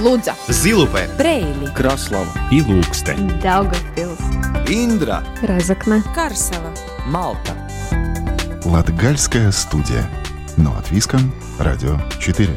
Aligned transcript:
Лудза, 0.00 0.34
Зилупе, 0.48 1.08
Брейли, 1.18 1.66
Краслава 1.74 2.32
и 2.50 2.62
Лукстē. 2.62 3.16
Daugavpils, 3.42 4.18
Индра 4.66 5.22
Разокна, 5.42 6.02
Карсела. 6.14 6.72
Малта 7.06 7.54
Латгальская 8.64 9.52
студия. 9.52 10.08
Но 10.56 10.70
от 10.72 10.90
Виском, 10.90 11.32
Радио 11.58 11.98
4. 12.18 12.48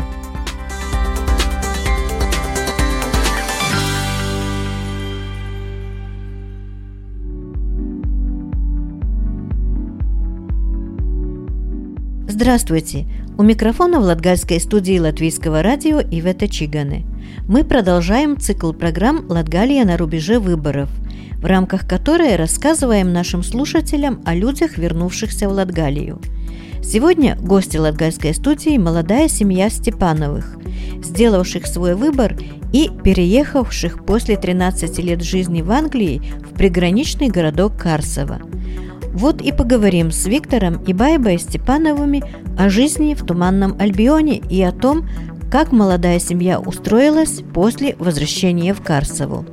Здравствуйте! 12.28 13.06
У 13.36 13.42
микрофона 13.42 14.00
в 14.00 14.04
Латгальской 14.04 14.60
студии 14.60 15.00
Латвийского 15.00 15.64
радио 15.64 16.00
Ивета 16.00 16.48
Чиганы. 16.48 17.04
Мы 17.48 17.64
продолжаем 17.64 18.40
цикл 18.40 18.74
программ 18.74 19.26
«Латгалия 19.28 19.86
на 19.86 19.98
рубеже 19.98 20.38
выборов», 20.38 20.88
в 21.38 21.46
рамках 21.46 21.88
которой 21.88 22.36
рассказываем 22.36 23.12
нашим 23.12 23.42
слушателям 23.42 24.22
о 24.24 24.36
людях, 24.36 24.78
вернувшихся 24.78 25.50
в 25.50 25.52
Латгалию. 25.52 26.22
Сегодня 26.84 27.36
гости 27.36 27.78
Латгальской 27.78 28.36
студии– 28.36 28.78
молодая 28.78 29.28
семья 29.28 29.72
Степановых, 29.72 30.60
сделавших 31.04 31.66
свой 31.66 31.96
выбор 31.96 32.38
и 32.72 32.92
переехавших 33.04 34.06
после 34.06 34.38
13 34.38 35.00
лет 35.00 35.24
жизни 35.24 35.64
в 35.64 35.72
Англии 35.72 36.22
в 36.52 36.56
приграничный 36.56 37.30
городок 37.30 37.78
Карсово– 37.78 38.42
вот 39.14 39.42
и 39.42 39.52
поговорим 39.52 40.12
с 40.12 40.26
Виктором 40.26 40.84
и 40.88 40.92
Байбой 40.92 41.38
Степановыми 41.38 42.24
о 42.58 42.70
жизни 42.70 43.14
в 43.14 43.26
Туманном 43.26 43.76
Альбионе 43.80 44.38
и 44.38 44.62
о 44.62 44.72
том, 44.72 45.08
как 45.52 45.72
молодая 45.72 46.20
семья 46.20 46.60
устроилась 46.60 47.42
после 47.54 47.96
возвращения 48.00 48.74
в 48.74 48.82
Карсову. 48.82 49.46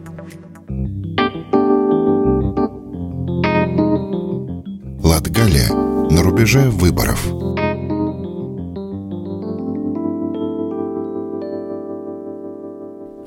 Латгалия 5.02 5.68
на 6.10 6.22
рубеже 6.22 6.70
выборов. 6.70 7.26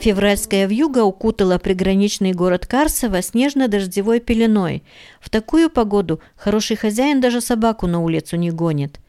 Февральская 0.03 0.67
вьюга 0.67 1.05
укутала 1.05 1.57
приграничный 1.59 2.33
город 2.33 2.67
Карсово 2.67 3.21
снежно-дождевой 3.21 4.19
пеленой. 4.19 4.83
В 5.21 5.29
такую 5.29 5.69
погоду 5.69 6.19
хороший 6.35 6.75
хозяин 6.75 7.21
даже 7.21 7.39
собаку 7.39 7.87
на 7.87 8.01
улицу 8.01 8.35
не 8.35 8.51
гонит. 8.51 8.99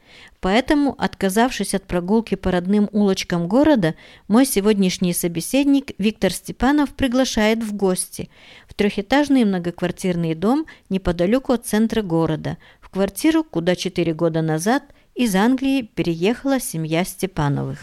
Поэтому, 0.45 0.93
отказавшись 0.99 1.73
от 1.73 1.87
прогулки 1.87 2.35
по 2.35 2.51
родным 2.51 2.87
улочкам 2.91 3.47
города, 3.47 3.95
мой 4.27 4.45
сегодняшний 4.45 5.11
собеседник 5.11 5.93
Виктор 5.97 6.31
Степанов 6.31 6.91
приглашает 6.91 7.63
в 7.63 7.73
гости 7.73 8.29
в 8.69 8.75
трехэтажный 8.75 9.43
многоквартирный 9.43 10.35
дом 10.35 10.67
неподалеку 10.87 11.51
от 11.51 11.65
центра 11.65 12.03
города, 12.03 12.57
в 12.79 12.89
квартиру, 12.89 13.43
куда 13.43 13.75
четыре 13.75 14.13
года 14.13 14.43
назад 14.43 14.83
из 15.15 15.33
Англии 15.35 15.81
переехала 15.81 16.59
семья 16.59 17.05
Степановых. 17.05 17.79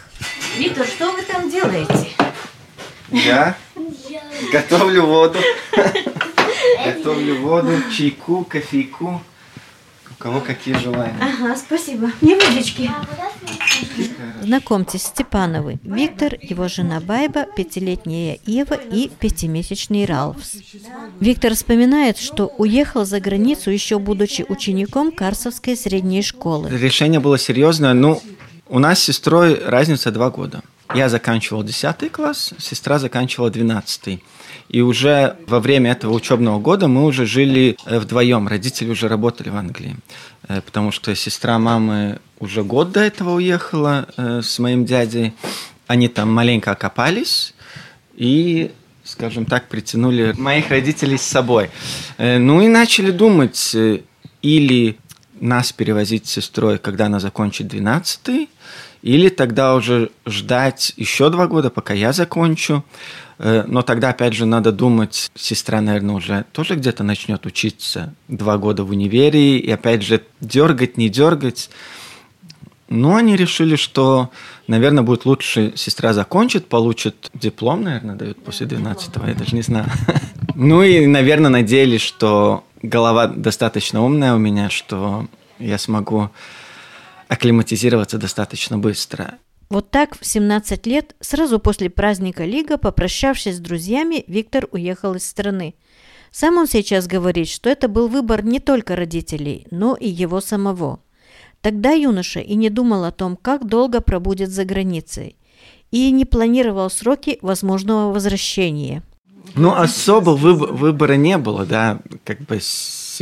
Виктор, 0.57 0.87
что 0.87 1.11
вы 1.11 1.21
там 1.23 1.51
делаете? 1.51 2.11
Я 3.11 3.57
готовлю 4.53 5.05
воду. 5.05 5.39
Готовлю 6.85 7.41
воду, 7.41 7.73
чайку, 7.91 8.45
кофейку. 8.45 9.21
У 10.19 10.21
кого 10.21 10.41
какие 10.41 10.75
желания. 10.75 11.15
Ага, 11.19 11.55
спасибо. 11.55 12.11
Мне 12.21 12.35
водички. 12.35 12.89
Знакомьтесь, 14.41 15.03
Степановы. 15.03 15.79
Виктор, 15.83 16.35
его 16.41 16.67
жена 16.67 16.99
Байба, 16.99 17.45
пятилетняя 17.55 18.39
Ева 18.45 18.75
и 18.75 19.09
пятимесячный 19.19 20.05
Ралфс. 20.05 20.55
Виктор 21.19 21.53
вспоминает, 21.53 22.17
что 22.17 22.47
уехал 22.57 23.05
за 23.05 23.19
границу 23.19 23.71
еще 23.71 23.99
будучи 23.99 24.45
учеником 24.47 25.11
Карсовской 25.11 25.75
средней 25.75 26.21
школы. 26.21 26.69
Решение 26.69 27.19
было 27.19 27.37
серьезное. 27.37 27.93
Ну, 27.93 28.21
у 28.67 28.79
нас 28.79 28.99
с 28.99 29.03
сестрой 29.03 29.59
разница 29.65 30.11
два 30.11 30.29
года. 30.29 30.61
Я 30.93 31.09
заканчивал 31.09 31.63
10 31.63 32.11
класс, 32.11 32.53
сестра 32.59 32.99
заканчивала 32.99 33.49
12. 33.49 34.19
И 34.69 34.81
уже 34.81 35.37
во 35.47 35.59
время 35.59 35.91
этого 35.91 36.13
учебного 36.13 36.59
года 36.59 36.87
мы 36.87 37.05
уже 37.05 37.25
жили 37.25 37.77
э, 37.85 37.99
вдвоем. 37.99 38.47
Родители 38.47 38.89
уже 38.89 39.07
работали 39.07 39.49
в 39.49 39.55
Англии. 39.55 39.95
Э, 40.47 40.61
потому 40.61 40.91
что 40.91 41.15
сестра 41.15 41.57
мамы 41.57 42.19
уже 42.39 42.63
год 42.63 42.91
до 42.91 42.99
этого 42.99 43.35
уехала 43.35 44.07
э, 44.17 44.41
с 44.43 44.59
моим 44.59 44.85
дядей. 44.85 45.33
Они 45.87 46.07
там 46.07 46.31
маленько 46.31 46.71
окопались 46.71 47.53
и 48.15 48.71
скажем 49.03 49.45
так, 49.45 49.67
притянули 49.67 50.33
моих 50.37 50.69
родителей 50.69 51.17
с 51.17 51.23
собой. 51.23 51.69
Ну 52.17 52.61
и 52.61 52.69
начали 52.69 53.11
думать, 53.11 53.75
или 54.41 54.97
нас 55.41 55.73
перевозить 55.73 56.25
с 56.25 56.31
сестрой, 56.31 56.77
когда 56.77 57.07
она 57.07 57.19
закончит 57.19 57.67
12 57.67 58.47
или 59.03 59.27
тогда 59.27 59.75
уже 59.75 60.11
ждать 60.25 60.93
еще 60.95 61.29
два 61.29 61.47
года, 61.47 61.69
пока 61.69 61.93
я 61.93 62.13
закончу. 62.13 62.85
Э, 63.37 63.65
но 63.67 63.81
тогда, 63.81 64.09
опять 64.09 64.33
же, 64.33 64.45
надо 64.45 64.71
думать, 64.71 65.29
сестра, 65.35 65.81
наверное, 65.81 66.15
уже 66.15 66.45
тоже 66.53 66.75
где-то 66.75 67.03
начнет 67.03 67.45
учиться 67.45 68.13
два 68.29 68.57
года 68.57 68.85
в 68.85 68.91
универе, 68.91 69.59
и 69.59 69.69
опять 69.69 70.03
же, 70.03 70.21
дергать, 70.39 70.95
не 70.95 71.09
дергать. 71.09 71.69
Но 72.87 73.17
они 73.17 73.35
решили, 73.35 73.75
что, 73.75 74.29
наверное, 74.67 75.03
будет 75.03 75.25
лучше 75.25 75.73
сестра 75.75 76.13
закончит, 76.13 76.67
получит 76.67 77.29
диплом, 77.33 77.83
наверное, 77.83 78.15
дают 78.15 78.41
после 78.41 78.67
12-го, 78.67 79.27
я 79.27 79.35
даже 79.35 79.55
не 79.55 79.61
знаю. 79.61 79.85
Ну 80.55 80.83
и, 80.83 81.07
наверное, 81.07 81.49
надеялись, 81.49 82.01
что 82.01 82.63
голова 82.83 83.25
достаточно 83.25 84.03
умная 84.03 84.35
у 84.35 84.37
меня, 84.37 84.69
что 84.69 85.25
я 85.57 85.79
смогу 85.79 86.29
акклиматизироваться 87.33 88.17
достаточно 88.17 88.77
быстро. 88.77 89.35
Вот 89.69 89.89
так 89.89 90.17
в 90.19 90.25
17 90.25 90.85
лет, 90.85 91.15
сразу 91.19 91.59
после 91.59 91.89
праздника 91.89 92.45
Лига, 92.45 92.77
попрощавшись 92.77 93.57
с 93.57 93.59
друзьями, 93.59 94.23
Виктор 94.27 94.67
уехал 94.71 95.15
из 95.15 95.25
страны. 95.25 95.75
Сам 96.31 96.57
он 96.57 96.67
сейчас 96.67 97.07
говорит, 97.07 97.47
что 97.47 97.69
это 97.69 97.87
был 97.87 98.07
выбор 98.07 98.43
не 98.43 98.59
только 98.59 98.95
родителей, 98.95 99.65
но 99.71 99.95
и 99.95 100.07
его 100.07 100.41
самого. 100.41 100.99
Тогда 101.61 101.91
юноша 101.91 102.39
и 102.39 102.55
не 102.55 102.69
думал 102.69 103.03
о 103.03 103.11
том, 103.11 103.35
как 103.35 103.65
долго 103.65 104.01
пробудет 104.01 104.49
за 104.49 104.65
границей, 104.65 105.37
и 105.91 106.11
не 106.11 106.25
планировал 106.25 106.89
сроки 106.89 107.39
возможного 107.41 108.13
возвращения. 108.13 109.01
Ну, 109.55 109.73
особо 109.73 110.31
выбора 110.31 111.13
не 111.13 111.37
было, 111.37 111.65
да, 111.65 111.99
как 112.23 112.41
бы 112.41 112.59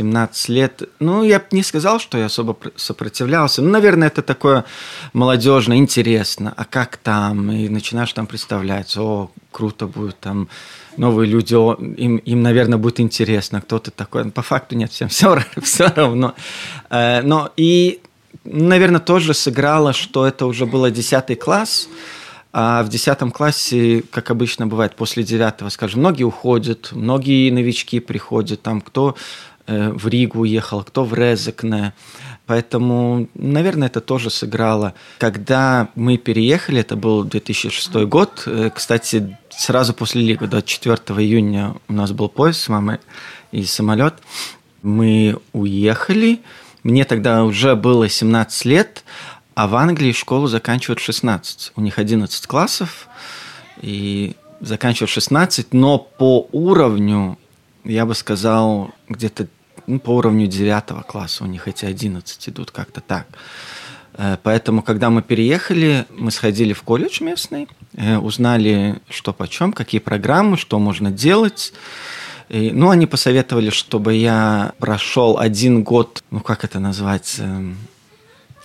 17 0.02 0.48
лет, 0.48 0.82
ну, 0.98 1.22
я 1.22 1.38
бы 1.38 1.46
не 1.52 1.62
сказал, 1.62 2.00
что 2.00 2.18
я 2.18 2.26
особо 2.26 2.56
сопротивлялся. 2.76 3.62
Ну, 3.62 3.70
наверное, 3.70 4.08
это 4.08 4.22
такое 4.22 4.64
молодежно, 5.12 5.78
интересно. 5.78 6.52
А 6.56 6.64
как 6.64 6.96
там? 6.96 7.52
И 7.52 7.68
начинаешь 7.68 8.12
там 8.12 8.26
представлять, 8.26 8.96
о, 8.96 9.30
круто 9.52 9.86
будет 9.86 10.18
там 10.18 10.48
новые 10.96 11.30
люди, 11.30 11.54
им, 11.54 12.16
им, 12.16 12.42
наверное, 12.42 12.78
будет 12.78 13.00
интересно, 13.00 13.60
кто-то 13.60 13.90
такой. 13.90 14.30
По 14.30 14.42
факту 14.42 14.76
нет, 14.76 14.90
всем 14.90 15.08
все, 15.08 15.38
все 15.62 15.86
равно. 15.86 16.34
Э, 16.90 17.22
но 17.22 17.50
и, 17.56 18.00
наверное, 18.44 19.00
тоже 19.00 19.34
сыграло, 19.34 19.92
что 19.92 20.26
это 20.26 20.46
уже 20.46 20.66
было 20.66 20.90
10 20.90 21.38
класс, 21.38 21.88
а 22.54 22.82
в 22.82 22.88
10 22.90 23.32
классе, 23.32 24.02
как 24.10 24.30
обычно 24.30 24.66
бывает, 24.66 24.94
после 24.94 25.22
9, 25.24 25.72
скажем, 25.72 26.00
многие 26.00 26.24
уходят, 26.24 26.90
многие 26.92 27.50
новички 27.50 27.98
приходят, 28.00 28.60
там 28.60 28.82
кто 28.82 29.14
в 29.66 30.08
Ригу 30.08 30.40
уехал, 30.40 30.82
кто 30.82 31.04
в 31.04 31.14
Резекне. 31.14 31.92
Поэтому, 32.46 33.28
наверное, 33.34 33.88
это 33.88 34.00
тоже 34.00 34.28
сыграло. 34.28 34.94
Когда 35.18 35.88
мы 35.94 36.18
переехали, 36.18 36.80
это 36.80 36.96
был 36.96 37.24
2006 37.24 37.94
год, 38.06 38.42
э, 38.46 38.70
кстати, 38.74 39.38
сразу 39.48 39.94
после 39.94 40.22
Лиги, 40.22 40.44
24 40.44 40.98
июня 41.22 41.76
у 41.88 41.92
нас 41.92 42.10
был 42.12 42.28
поезд 42.28 42.60
с 42.60 42.68
мамой 42.68 42.98
и 43.52 43.64
самолет. 43.64 44.14
Мы 44.82 45.38
уехали, 45.52 46.40
мне 46.82 47.04
тогда 47.04 47.44
уже 47.44 47.76
было 47.76 48.08
17 48.08 48.64
лет, 48.64 49.04
а 49.54 49.68
в 49.68 49.76
Англии 49.76 50.12
школу 50.12 50.48
заканчивают 50.48 50.98
16. 50.98 51.72
У 51.76 51.80
них 51.80 51.98
11 51.98 52.46
классов, 52.46 53.08
и 53.80 54.34
заканчивают 54.60 55.10
16, 55.10 55.72
но 55.72 55.98
по 55.98 56.48
уровню 56.52 57.38
я 57.84 58.06
бы 58.06 58.14
сказал, 58.14 58.90
где-то 59.08 59.48
ну, 59.86 59.98
по 59.98 60.10
уровню 60.10 60.46
9 60.46 61.06
класса, 61.06 61.44
у 61.44 61.46
них 61.46 61.68
эти 61.68 61.84
11 61.84 62.48
идут 62.48 62.70
как-то 62.70 63.00
так. 63.00 63.26
Э, 64.14 64.36
поэтому, 64.42 64.82
когда 64.82 65.10
мы 65.10 65.22
переехали, 65.22 66.06
мы 66.10 66.30
сходили 66.30 66.72
в 66.72 66.82
колледж 66.82 67.22
местный, 67.22 67.68
э, 67.96 68.18
узнали, 68.18 69.00
что 69.08 69.32
почем, 69.32 69.72
какие 69.72 70.00
программы, 70.00 70.56
что 70.56 70.78
можно 70.78 71.10
делать. 71.10 71.72
И, 72.48 72.70
ну, 72.70 72.90
они 72.90 73.06
посоветовали, 73.06 73.70
чтобы 73.70 74.14
я 74.14 74.72
прошел 74.78 75.38
один 75.38 75.82
год, 75.82 76.22
ну, 76.30 76.40
как 76.40 76.64
это 76.64 76.78
назвать, 76.80 77.40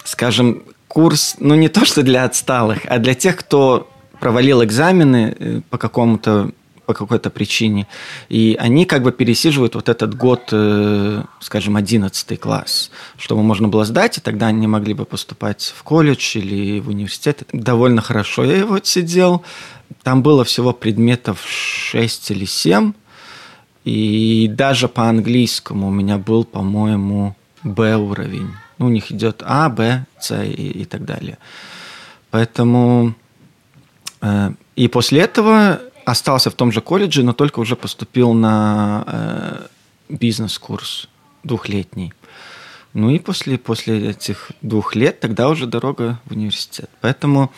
скажем, 0.03 0.63
курс, 0.87 1.35
ну, 1.39 1.55
не 1.55 1.69
то, 1.69 1.85
что 1.85 2.03
для 2.03 2.23
отсталых, 2.25 2.79
а 2.85 2.97
для 2.97 3.13
тех, 3.13 3.37
кто 3.37 3.89
провалил 4.19 4.63
экзамены 4.63 5.35
э, 5.37 5.61
по 5.69 5.77
какому-то 5.77 6.51
по 6.87 6.93
какой-то 6.93 7.29
причине. 7.29 7.85
И 8.29 8.57
они 8.59 8.85
как 8.85 9.03
бы 9.03 9.11
пересиживают 9.11 9.75
вот 9.75 9.89
этот 9.89 10.15
год, 10.15 10.49
э, 10.53 11.23
скажем, 11.41 11.75
11 11.75 12.39
класс, 12.39 12.89
чтобы 13.17 13.43
можно 13.43 13.67
было 13.67 13.83
сдать, 13.83 14.17
и 14.17 14.21
тогда 14.21 14.47
они 14.47 14.67
могли 14.67 14.93
бы 14.93 15.03
поступать 15.05 15.73
в 15.77 15.83
колледж 15.83 16.37
или 16.37 16.79
в 16.79 16.87
университет. 16.87 17.43
Довольно 17.51 18.01
хорошо 18.01 18.45
я 18.45 18.55
его 18.57 18.75
отсидел. 18.75 19.43
Там 20.01 20.23
было 20.23 20.45
всего 20.45 20.71
предметов 20.71 21.45
6 21.45 22.31
или 22.31 22.45
7. 22.45 22.93
И 23.83 24.47
даже 24.47 24.87
по 24.87 25.09
английскому 25.09 25.87
у 25.87 25.91
меня 25.91 26.17
был, 26.17 26.45
по-моему, 26.45 27.35
Б 27.63 27.97
уровень. 27.97 28.49
Ну, 28.77 28.85
у 28.85 28.89
них 28.89 29.11
идет 29.11 29.43
А, 29.45 29.67
Б, 29.69 30.05
С 30.19 30.41
и, 30.41 30.81
и 30.81 30.85
так 30.85 31.03
далее. 31.03 31.37
Поэтому 32.31 33.13
э, 34.21 34.51
и 34.77 34.87
после 34.87 35.21
этого 35.21 35.81
остался 36.07 36.49
в 36.49 36.53
том 36.53 36.71
же 36.71 36.79
колледже, 36.79 37.21
но 37.21 37.33
только 37.33 37.59
уже 37.59 37.75
поступил 37.75 38.31
на 38.33 39.03
э, 39.07 39.67
бизнес-курс 40.07 41.09
двухлетний. 41.43 42.13
Ну 42.93 43.09
и 43.09 43.19
после, 43.19 43.57
после 43.57 44.11
этих 44.11 44.51
двух 44.61 44.95
лет 44.95 45.19
тогда 45.19 45.49
уже 45.49 45.67
дорога 45.67 46.21
в 46.25 46.31
университет. 46.31 46.89
Поэтому, 47.01 47.51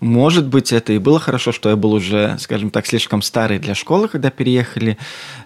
может 0.00 0.46
быть, 0.46 0.72
это 0.72 0.94
и 0.94 0.98
было 0.98 1.20
хорошо, 1.20 1.52
что 1.52 1.68
я 1.68 1.76
был 1.76 1.92
уже, 1.92 2.38
скажем 2.40 2.70
так, 2.70 2.86
слишком 2.86 3.20
старый 3.20 3.58
для 3.58 3.74
школы, 3.74 4.08
когда 4.08 4.30
переехали, 4.30 4.96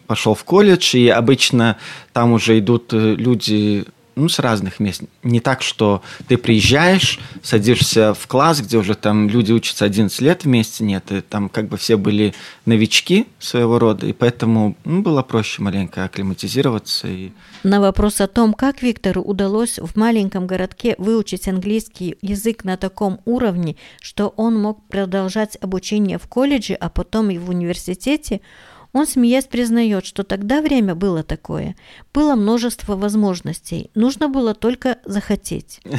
пошел 0.07 0.35
в 0.37 0.45
колледж, 0.45 0.97
и 0.97 1.09
обычно 1.09 1.77
там 2.13 2.31
уже 2.33 2.61
идут 2.61 2.93
э, 2.93 3.17
люди 3.17 3.87
ну, 4.17 4.31
с 4.31 4.39
разных 4.39 4.81
мест. 4.81 5.03
Не 5.23 5.41
так, 5.41 5.63
что 5.63 6.03
ты 6.27 6.39
приезжаешь, 6.39 7.21
садишься 7.43 8.15
в 8.15 8.27
класс, 8.27 8.61
где 8.61 8.79
уже 8.79 8.95
там 8.95 9.29
люди 9.29 9.53
учатся 9.53 9.85
11 9.85 10.21
лет 10.23 10.45
вместе, 10.45 10.85
нет, 10.85 11.13
и 11.13 11.21
там 11.21 11.51
как 11.51 11.69
бы 11.69 11.77
все 11.77 11.97
были 11.97 12.35
новички 12.65 13.27
своего 13.39 13.79
рода, 13.79 14.07
и 14.07 14.15
поэтому 14.15 14.75
ну, 14.85 15.03
было 15.03 15.23
проще 15.23 15.63
маленько 15.63 16.05
акклиматизироваться. 16.05 17.09
И... 17.09 17.31
На 17.63 17.81
вопрос 17.81 18.21
о 18.23 18.27
том, 18.27 18.55
как 18.55 18.83
Виктору 18.83 19.23
удалось 19.23 19.79
в 19.79 19.97
маленьком 19.97 20.47
городке 20.47 20.95
выучить 20.97 21.47
английский 21.47 22.17
язык 22.23 22.65
на 22.65 22.79
таком 22.79 23.21
уровне, 23.27 23.77
что 24.01 24.29
он 24.37 24.59
мог 24.59 24.83
продолжать 24.89 25.59
обучение 25.61 26.19
в 26.19 26.27
колледже, 26.27 26.73
а 26.75 26.89
потом 26.89 27.29
и 27.31 27.37
в 27.37 27.51
университете, 27.51 28.41
он, 28.97 29.07
смеясь, 29.07 29.45
признает, 29.45 30.07
что 30.07 30.23
тогда 30.23 30.63
время 30.63 30.95
было 30.95 31.23
такое. 31.23 31.77
Было 32.15 32.35
множество 32.35 32.97
возможностей. 32.97 33.91
Нужно 33.95 34.29
было 34.29 34.55
только 34.55 34.99
захотеть. 35.05 35.81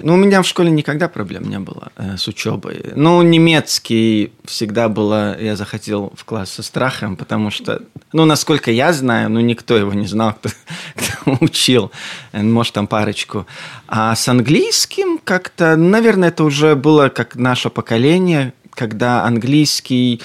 Ну, 0.00 0.14
у 0.14 0.16
меня 0.16 0.40
в 0.42 0.46
школе 0.46 0.70
никогда 0.70 1.08
проблем 1.08 1.50
не 1.50 1.58
было 1.58 1.90
э, 1.96 2.16
с 2.16 2.28
учебой. 2.28 2.92
Ну, 2.94 3.20
немецкий 3.22 4.32
всегда 4.44 4.88
было, 4.88 5.36
я 5.40 5.56
захотел 5.56 6.12
в 6.16 6.24
класс 6.24 6.52
со 6.52 6.62
страхом, 6.62 7.16
потому 7.16 7.50
что, 7.50 7.82
ну, 8.12 8.24
насколько 8.24 8.70
я 8.70 8.92
знаю, 8.92 9.30
ну, 9.30 9.40
никто 9.40 9.76
его 9.76 9.92
не 9.94 10.06
знал, 10.06 10.34
кто, 10.34 10.50
кто 10.94 11.44
учил. 11.44 11.90
Э, 12.30 12.42
может, 12.42 12.74
там 12.74 12.86
парочку. 12.86 13.46
А 13.88 14.14
с 14.14 14.28
английским 14.28 15.18
как-то, 15.18 15.74
наверное, 15.74 16.28
это 16.28 16.44
уже 16.44 16.76
было 16.76 17.08
как 17.08 17.34
наше 17.34 17.68
поколение, 17.68 18.52
когда 18.78 19.24
английский 19.24 20.22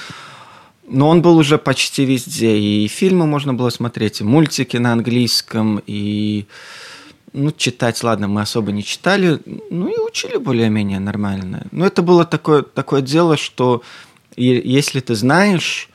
но 0.86 1.08
он 1.08 1.22
был 1.22 1.38
уже 1.38 1.58
почти 1.58 2.04
везде. 2.06 2.58
И 2.58 2.88
фильмы 2.88 3.26
можно 3.26 3.54
было 3.54 3.70
смотреть, 3.70 4.20
и 4.20 4.26
мультики 4.26 4.76
на 4.76 4.92
английском, 4.92 5.82
и 5.88 6.46
ну, 7.32 7.52
читать, 7.52 8.04
ладно, 8.04 8.28
мы 8.28 8.42
особо 8.42 8.74
не 8.74 8.84
читали, 8.84 9.40
ну 9.70 9.88
и 9.88 9.98
учили 9.98 10.36
более-менее 10.36 11.00
нормально. 11.00 11.68
Но 11.72 11.86
это 11.86 12.02
было 12.02 12.26
такое, 12.26 12.64
такое 12.64 13.02
дело, 13.02 13.38
что 13.38 13.82
если 14.36 15.00
ты 15.00 15.16
знаешь, 15.16 15.90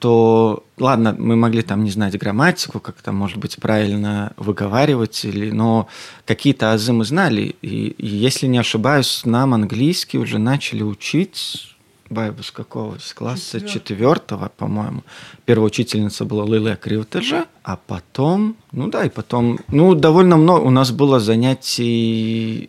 то, 0.00 0.64
ладно, 0.76 1.14
мы 1.16 1.36
могли 1.36 1.62
там 1.62 1.84
не 1.84 1.90
знать 1.90 2.18
грамматику, 2.18 2.80
как 2.80 3.00
там, 3.00 3.14
может 3.14 3.38
быть, 3.38 3.56
правильно 3.58 4.32
выговаривать, 4.36 5.24
или, 5.24 5.52
но 5.52 5.86
какие-то 6.26 6.72
азы 6.72 6.92
мы 6.92 7.04
знали. 7.04 7.54
И, 7.62 7.88
и 7.90 8.06
если 8.06 8.48
не 8.48 8.58
ошибаюсь, 8.58 9.22
нам 9.24 9.54
английский 9.54 10.18
уже 10.18 10.38
начали 10.38 10.82
учить 10.82 11.72
Байбу 12.10 12.42
с 12.42 12.50
какого? 12.50 12.98
С 12.98 13.14
класса 13.14 13.60
четвертого, 13.60 14.50
по-моему. 14.56 15.02
Первая 15.44 15.68
учительница 15.68 16.24
была 16.24 16.44
Лилия 16.44 16.76
Кривтежа, 16.76 17.46
а 17.62 17.76
потом, 17.76 18.56
ну 18.72 18.88
да, 18.88 19.04
и 19.04 19.08
потом, 19.08 19.58
ну, 19.68 19.94
довольно 19.94 20.36
много. 20.36 20.62
У 20.62 20.70
нас 20.70 20.90
было 20.90 21.20
занятий 21.20 22.68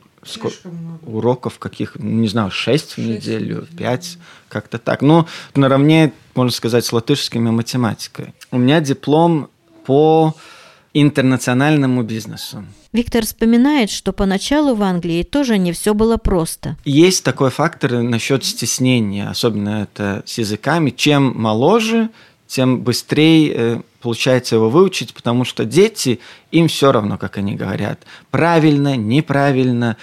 уроков 1.06 1.60
каких, 1.60 1.96
не 1.96 2.28
знаю, 2.28 2.52
шесть 2.52 2.98
в 2.98 3.00
неделю, 3.00 3.68
пять, 3.78 4.18
как-то 4.50 4.78
так. 4.78 5.02
Ну, 5.02 5.28
наравне, 5.56 6.14
можно 6.36 6.52
сказать, 6.52 6.86
с 6.86 6.94
латышскими 6.94 7.50
математикой. 7.50 8.34
У 8.52 8.58
меня 8.58 8.82
диплом 8.82 9.50
по 9.86 10.36
интернациональному 10.94 12.04
бизнесу. 12.04 12.66
Виктор 12.92 13.26
вспоминает, 13.26 13.90
что 13.90 14.14
поначалу 14.14 14.76
в 14.76 14.84
Англии 14.84 15.24
тоже 15.24 15.58
не 15.58 15.72
все 15.72 15.96
было 15.96 16.18
просто. 16.18 16.78
Есть 16.86 17.24
такой 17.24 17.50
фактор 17.50 18.04
насчет 18.04 18.46
стеснения, 18.46 19.28
особенно 19.30 19.84
это 19.84 20.22
с 20.28 20.38
языками. 20.38 20.92
Чем 20.92 21.34
моложе, 21.36 22.10
тем 22.54 22.82
быстрее 22.82 23.54
э, 23.56 23.82
получается 24.00 24.58
его 24.58 24.70
выучить, 24.70 25.16
потому 25.16 25.44
что 25.44 25.66
дети, 25.66 26.20
им 26.52 26.68
все 26.68 26.92
равно, 26.92 27.18
как 27.18 27.40
они 27.40 27.56
говорят. 27.56 28.02
Правильно, 28.30 28.96
неправильно. 28.96 29.98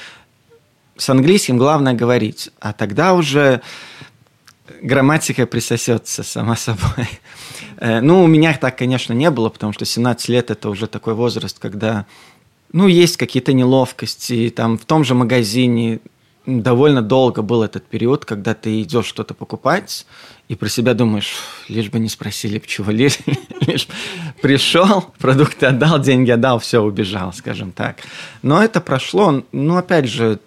С 0.97 1.08
английским 1.11 1.58
главное 1.58 1.93
говорить, 1.93 2.50
а 2.58 2.73
тогда 2.73 3.14
уже 3.14 3.61
грамматика 4.82 5.47
присосется 5.47 6.25
сама 6.25 6.56
собой. 6.56 7.06
Э, 7.76 8.00
ну, 8.00 8.25
у 8.25 8.26
меня 8.26 8.58
так, 8.61 8.76
конечно, 8.76 9.12
не 9.12 9.31
было, 9.31 9.49
потому 9.49 9.73
что 9.73 9.85
17 9.85 10.29
лет– 10.29 10.50
это 10.52 10.70
уже 10.70 10.88
такой 10.88 11.14
возраст, 11.14 11.56
когда 11.61 12.05
ну, 12.73 12.88
есть 12.88 13.17
какие-то 13.17 13.52
неловкости. 13.52 14.52
Там 14.55 14.76
в 14.76 14.85
том 14.87 15.05
же 15.05 15.14
магазине 15.14 16.00
довольно 16.47 17.03
долго 17.03 17.43
был 17.43 17.63
этот 17.63 17.85
период, 17.85 18.25
когда 18.25 18.55
ты 18.55 18.83
идешь 18.83 19.07
что-то 19.07 19.35
покупать, 19.35 20.07
и 20.49 20.55
про 20.55 20.69
себя 20.69 20.95
думаешь, 20.95 21.35
лишь 21.69 21.91
бы 21.91 21.99
не 21.99 22.09
спросили, 22.09 22.61
чего, 22.67 22.91
лишь, 22.93 23.19
лишь 23.61 23.89
пришел, 24.41 25.07
продукты 25.19 25.67
отдал, 25.67 25.99
деньги 25.99 26.31
отдал, 26.31 26.59
все, 26.59 26.83
убежал, 26.83 27.33
скажем 27.33 27.73
так. 27.73 27.99
Но 28.43 28.63
это 28.63 28.81
прошло, 28.81 29.45
ну, 29.53 29.77
опять 29.77 30.07
же, 30.07 30.41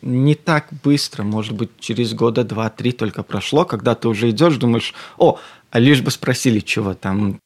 не 0.00 0.34
так 0.34 0.68
быстро, 0.82 1.22
может 1.22 1.54
быть, 1.54 1.70
через 1.78 2.12
года 2.12 2.44
два-три 2.44 2.92
только 2.92 3.22
прошло, 3.22 3.64
когда 3.64 3.94
ты 3.94 4.08
уже 4.08 4.30
идешь, 4.30 4.56
думаешь, 4.56 4.94
о, 5.16 5.38
а 5.70 5.78
лишь 5.78 6.02
бы 6.02 6.10
спросили, 6.10 6.60
чего 6.60 6.94
там. 6.94 7.40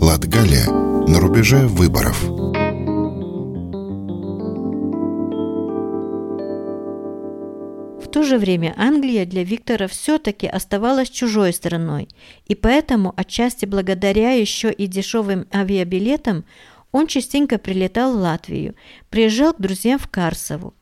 Латгалия 0.00 0.70
на 1.08 1.20
рубеже 1.20 1.66
выборов. 1.66 2.33
То 8.14 8.22
же 8.22 8.38
время 8.38 8.72
Англия 8.76 9.26
для 9.26 9.42
Виктора 9.42 9.88
все-таки 9.88 10.46
оставалась 10.46 11.10
чужой 11.10 11.52
страной, 11.52 12.06
и 12.46 12.54
поэтому, 12.54 13.12
отчасти 13.16 13.64
благодаря 13.64 14.30
еще 14.30 14.70
и 14.70 14.86
дешевым 14.86 15.48
авиабилетам, 15.52 16.44
он 16.92 17.08
частенько 17.08 17.58
прилетал 17.58 18.12
в 18.12 18.20
Латвию, 18.20 18.76
приезжал 19.10 19.52
к 19.52 19.60
друзьям 19.60 19.98
в 19.98 20.06
Карсову. 20.06 20.74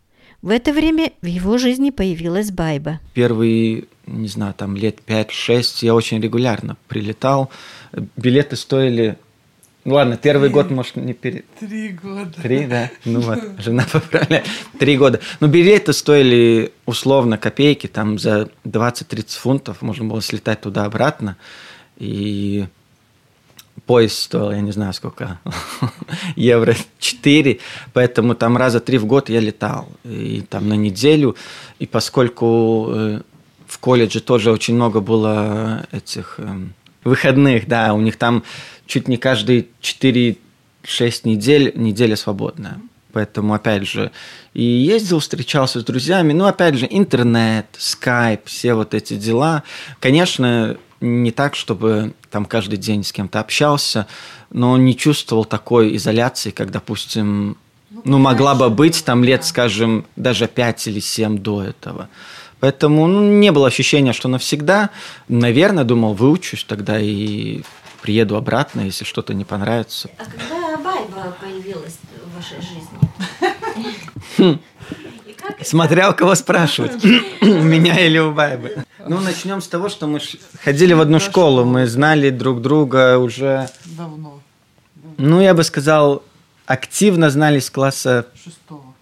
В 0.42 0.50
это 0.50 0.74
время 0.74 1.12
в 1.22 1.26
его 1.26 1.56
жизни 1.56 1.88
появилась 1.88 2.50
Байба. 2.50 3.00
Первые, 3.14 3.84
не 4.06 4.28
знаю, 4.28 4.52
там 4.52 4.76
лет 4.76 4.98
5-6 5.06 5.86
я 5.86 5.94
очень 5.94 6.20
регулярно 6.20 6.76
прилетал. 6.86 7.50
Билеты 8.14 8.56
стоили 8.56 9.16
ну 9.84 9.94
ладно, 9.94 10.16
первый 10.16 10.48
Три. 10.48 10.54
год, 10.54 10.70
может, 10.70 10.96
не 10.96 11.12
перед... 11.12 11.44
Три 11.56 11.88
года. 11.88 12.32
Три, 12.40 12.66
да? 12.66 12.90
Ну 13.04 13.20
вот, 13.20 13.40
жена 13.58 13.84
поправляет. 13.90 14.46
Три 14.78 14.96
года. 14.96 15.20
Ну, 15.40 15.48
билеты 15.48 15.92
стоили 15.92 16.72
условно 16.86 17.36
копейки, 17.36 17.88
там 17.88 18.18
за 18.18 18.48
20-30 18.64 19.38
фунтов 19.38 19.82
можно 19.82 20.04
было 20.04 20.22
слетать 20.22 20.60
туда-обратно. 20.60 21.36
И 21.96 22.66
поезд 23.86 24.18
стоил, 24.18 24.52
я 24.52 24.60
не 24.60 24.72
знаю 24.72 24.92
сколько, 24.92 25.40
евро 26.36 26.76
4, 26.98 27.58
поэтому 27.92 28.34
там 28.34 28.56
раза 28.56 28.80
три 28.80 28.98
в 28.98 29.06
год 29.06 29.28
я 29.28 29.40
летал, 29.40 29.88
и 30.04 30.44
там 30.48 30.68
на 30.68 30.74
неделю, 30.74 31.36
и 31.78 31.86
поскольку 31.86 32.88
э, 32.90 33.20
в 33.66 33.78
колледже 33.78 34.20
тоже 34.20 34.52
очень 34.52 34.74
много 34.74 35.00
было 35.00 35.86
этих 35.90 36.36
эм, 36.38 36.74
выходных, 37.04 37.66
да, 37.66 37.94
у 37.94 38.00
них 38.00 38.16
там 38.16 38.44
чуть 38.86 39.08
не 39.08 39.16
каждые 39.16 39.66
4-6 39.80 40.36
недель 41.24 41.72
неделя 41.74 42.16
свободная. 42.16 42.80
Поэтому, 43.12 43.52
опять 43.52 43.86
же, 43.86 44.10
и 44.54 44.62
ездил, 44.62 45.18
встречался 45.18 45.80
с 45.80 45.84
друзьями. 45.84 46.32
Ну, 46.32 46.46
опять 46.46 46.76
же, 46.76 46.86
интернет, 46.90 47.66
скайп, 47.76 48.46
все 48.46 48.74
вот 48.74 48.94
эти 48.94 49.16
дела. 49.16 49.64
Конечно, 50.00 50.78
не 51.00 51.30
так, 51.30 51.54
чтобы 51.54 52.14
там 52.30 52.46
каждый 52.46 52.78
день 52.78 53.04
с 53.04 53.12
кем-то 53.12 53.40
общался, 53.40 54.06
но 54.50 54.76
не 54.78 54.96
чувствовал 54.96 55.44
такой 55.44 55.94
изоляции, 55.96 56.50
как, 56.50 56.70
допустим, 56.70 57.56
Ну, 58.04 58.18
могла 58.18 58.54
бы 58.54 58.70
быть 58.70 59.04
там 59.04 59.22
лет, 59.22 59.44
скажем, 59.44 60.06
даже 60.16 60.48
5 60.48 60.86
или 60.86 61.00
7 61.00 61.38
до 61.38 61.62
этого. 61.62 62.08
Поэтому 62.60 63.06
ну, 63.06 63.20
не 63.38 63.52
было 63.52 63.66
ощущения, 63.66 64.12
что 64.12 64.28
навсегда. 64.28 64.90
Наверное, 65.28 65.84
думал, 65.84 66.14
выучусь 66.14 66.64
тогда 66.64 66.98
и 66.98 67.60
приеду 68.02 68.36
обратно, 68.36 68.82
если 68.82 69.04
что-то 69.04 69.32
не 69.32 69.44
понравится. 69.44 70.10
А 70.18 70.24
когда 70.24 70.76
Байба 70.76 71.36
появилась 71.40 71.98
в 72.26 72.36
вашей 72.36 72.60
жизни? 72.60 74.58
Смотря 75.62 76.10
у 76.10 76.14
кого 76.14 76.34
спрашивать, 76.34 77.04
у 77.40 77.46
меня 77.46 77.98
или 77.98 78.18
у 78.18 78.32
Байбы. 78.32 78.84
Ну, 79.06 79.20
начнем 79.20 79.60
с 79.60 79.68
того, 79.68 79.88
что 79.88 80.06
мы 80.06 80.20
ходили 80.62 80.92
в 80.92 81.00
одну 81.00 81.20
школу, 81.20 81.64
мы 81.64 81.86
знали 81.86 82.30
друг 82.30 82.60
друга 82.60 83.18
уже... 83.18 83.68
Давно. 83.84 84.40
Ну, 85.18 85.40
я 85.40 85.54
бы 85.54 85.64
сказал, 85.64 86.22
активно 86.66 87.30
знали 87.30 87.60
с 87.60 87.70
класса 87.70 88.26
Шестого. 88.42 88.94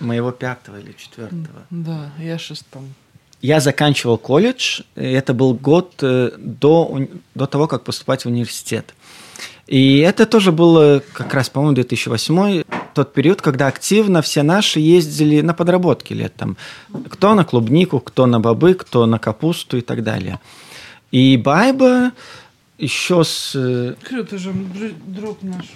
моего 0.00 0.30
пятого 0.30 0.78
или 0.78 0.92
четвертого. 0.92 1.66
Да, 1.70 2.10
я 2.18 2.38
шестом. 2.38 2.94
Я 3.46 3.60
заканчивал 3.60 4.18
колледж, 4.18 4.80
это 4.96 5.32
был 5.32 5.54
год 5.54 6.02
э, 6.02 6.32
до, 6.36 7.06
до 7.36 7.46
того, 7.46 7.68
как 7.68 7.84
поступать 7.84 8.24
в 8.24 8.28
университет. 8.28 8.92
И 9.68 9.98
это 9.98 10.26
тоже 10.26 10.50
было 10.50 11.00
как 11.12 11.32
раз, 11.32 11.48
по-моему, 11.48 11.76
2008 11.76 12.64
тот 12.92 13.12
период, 13.12 13.40
когда 13.42 13.68
активно 13.68 14.20
все 14.20 14.42
наши 14.42 14.80
ездили 14.80 15.42
на 15.42 15.54
подработки 15.54 16.12
летом. 16.12 16.56
Кто 17.08 17.34
на 17.34 17.44
клубнику, 17.44 18.00
кто 18.00 18.26
на 18.26 18.40
бобы, 18.40 18.74
кто 18.74 19.06
на 19.06 19.20
капусту 19.20 19.76
и 19.76 19.80
так 19.80 20.02
далее. 20.02 20.40
И 21.12 21.36
Байба 21.36 22.10
еще 22.78 23.22
с... 23.22 23.52
э, 23.54 23.94
Крю, 24.02 24.24
ты 24.24 24.38
же 24.38 24.50
дру- 24.50 24.94
друг 25.06 25.42
наш. 25.42 25.66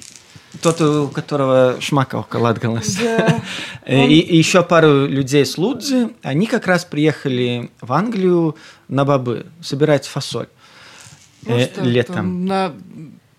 Тот, 0.63 0.81
у 0.81 1.09
которого 1.09 1.77
шмаковка 1.81 2.37
ладгалась. 2.37 2.97
Да. 2.97 3.41
И, 3.87 4.21
и 4.21 4.37
еще 4.37 4.63
пару 4.63 5.07
людей 5.07 5.45
с 5.45 5.57
Лудзи, 5.59 6.11
они 6.23 6.47
как 6.47 6.67
раз 6.67 6.85
приехали 6.85 7.71
в 7.81 7.93
Англию 7.93 8.57
на 8.89 9.05
бобы, 9.05 9.47
собирать 9.63 10.07
фасоль 10.07 10.49
э, 11.47 11.69
летом. 11.83 12.15
там 12.15 12.45
на... 12.45 12.75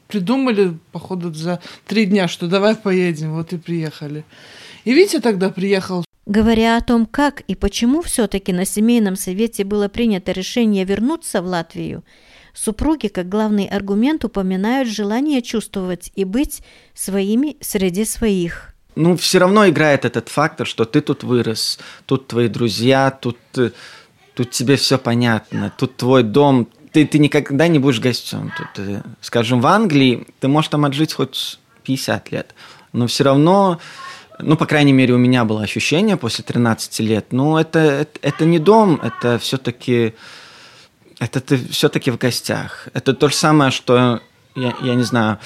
Придумали, 0.07 0.77
походу, 0.91 1.33
за 1.33 1.61
три 1.87 2.05
дня, 2.05 2.27
что 2.27 2.47
давай 2.47 2.75
поедем, 2.75 3.33
вот 3.33 3.53
и 3.53 3.57
приехали. 3.57 4.25
И 4.83 4.93
Витя 4.93 5.21
тогда 5.21 5.49
приехал 5.49 6.03
Говоря 6.25 6.77
о 6.77 6.81
том, 6.81 7.07
как 7.07 7.41
и 7.41 7.55
почему 7.55 8.01
все-таки 8.01 8.53
на 8.53 8.63
семейном 8.63 9.15
совете 9.15 9.63
было 9.63 9.87
принято 9.87 10.31
решение 10.31 10.85
вернуться 10.85 11.41
в 11.41 11.45
Латвию, 11.45 12.03
супруги 12.53 13.07
как 13.07 13.29
главный 13.29 13.65
аргумент 13.65 14.25
упоминают 14.25 14.89
желание 14.89 15.41
чувствовать 15.41 16.11
и 16.15 16.23
быть 16.23 16.61
своими 16.93 17.57
среди 17.61 18.05
своих. 18.05 18.73
Ну, 18.95 19.15
все 19.15 19.39
равно 19.39 19.67
играет 19.69 20.05
этот 20.05 20.29
фактор, 20.29 20.67
что 20.67 20.85
ты 20.85 21.01
тут 21.01 21.23
вырос, 21.23 21.79
тут 22.05 22.27
твои 22.27 22.49
друзья, 22.49 23.09
тут, 23.09 23.37
э, 23.55 23.71
тут 24.33 24.51
тебе 24.51 24.75
все 24.75 24.97
понятно, 24.97 25.71
тут 25.77 25.95
твой 25.95 26.23
дом, 26.23 26.67
ты, 26.91 27.05
ты 27.07 27.19
никогда 27.19 27.67
не 27.67 27.79
будешь 27.79 28.01
гостем. 28.01 28.51
Тут, 28.57 28.85
э, 28.85 29.01
скажем, 29.21 29.61
в 29.61 29.67
Англии 29.67 30.27
ты 30.39 30.49
можешь 30.49 30.69
там 30.69 30.83
отжить 30.83 31.13
хоть 31.13 31.59
50 31.83 32.31
лет, 32.31 32.53
но 32.91 33.07
все 33.07 33.23
равно, 33.23 33.79
ну, 34.39 34.57
по 34.57 34.65
крайней 34.65 34.93
мере, 34.93 35.13
у 35.13 35.17
меня 35.17 35.45
было 35.45 35.63
ощущение 35.63 36.17
после 36.17 36.43
13 36.43 36.99
лет, 36.99 37.27
ну, 37.31 37.57
это, 37.57 37.79
это, 37.79 38.19
это 38.21 38.45
не 38.45 38.59
дом, 38.59 38.99
это 39.01 39.39
все-таки 39.39 40.15
это 41.21 41.39
ты 41.39 41.57
все-таки 41.69 42.09
в 42.09 42.17
гостях. 42.17 42.87
Это 42.95 43.13
то 43.13 43.29
же 43.29 43.35
самое, 43.35 43.69
что, 43.69 44.21
я, 44.55 44.73
я 44.81 44.95
не 44.95 45.03
знаю, 45.03 45.37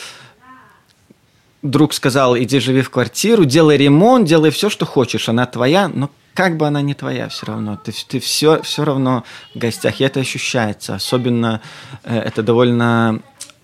друг 1.61 1.93
сказал, 1.93 2.37
иди 2.37 2.61
живи 2.61 2.81
в 2.81 2.89
квартиру, 2.89 3.43
делай 3.43 3.75
ремонт, 3.75 4.25
делай 4.25 4.51
все, 4.51 4.69
что 4.69 4.85
хочешь, 4.85 5.27
она 5.27 5.45
твоя, 5.45 5.89
но 5.89 6.09
как 6.33 6.55
бы 6.55 6.65
она 6.65 6.81
не 6.81 6.93
твоя 6.93 7.27
все 7.27 7.47
равно, 7.47 7.75
ты, 7.75 7.91
ты 8.07 8.21
все, 8.21 8.61
все 8.61 8.85
равно 8.85 9.25
в 9.53 9.59
гостях, 9.59 9.99
и 9.99 10.05
это 10.05 10.21
ощущается, 10.21 10.95
особенно 10.95 11.59
э, 12.03 12.19
это 12.19 12.41
довольно 12.41 13.19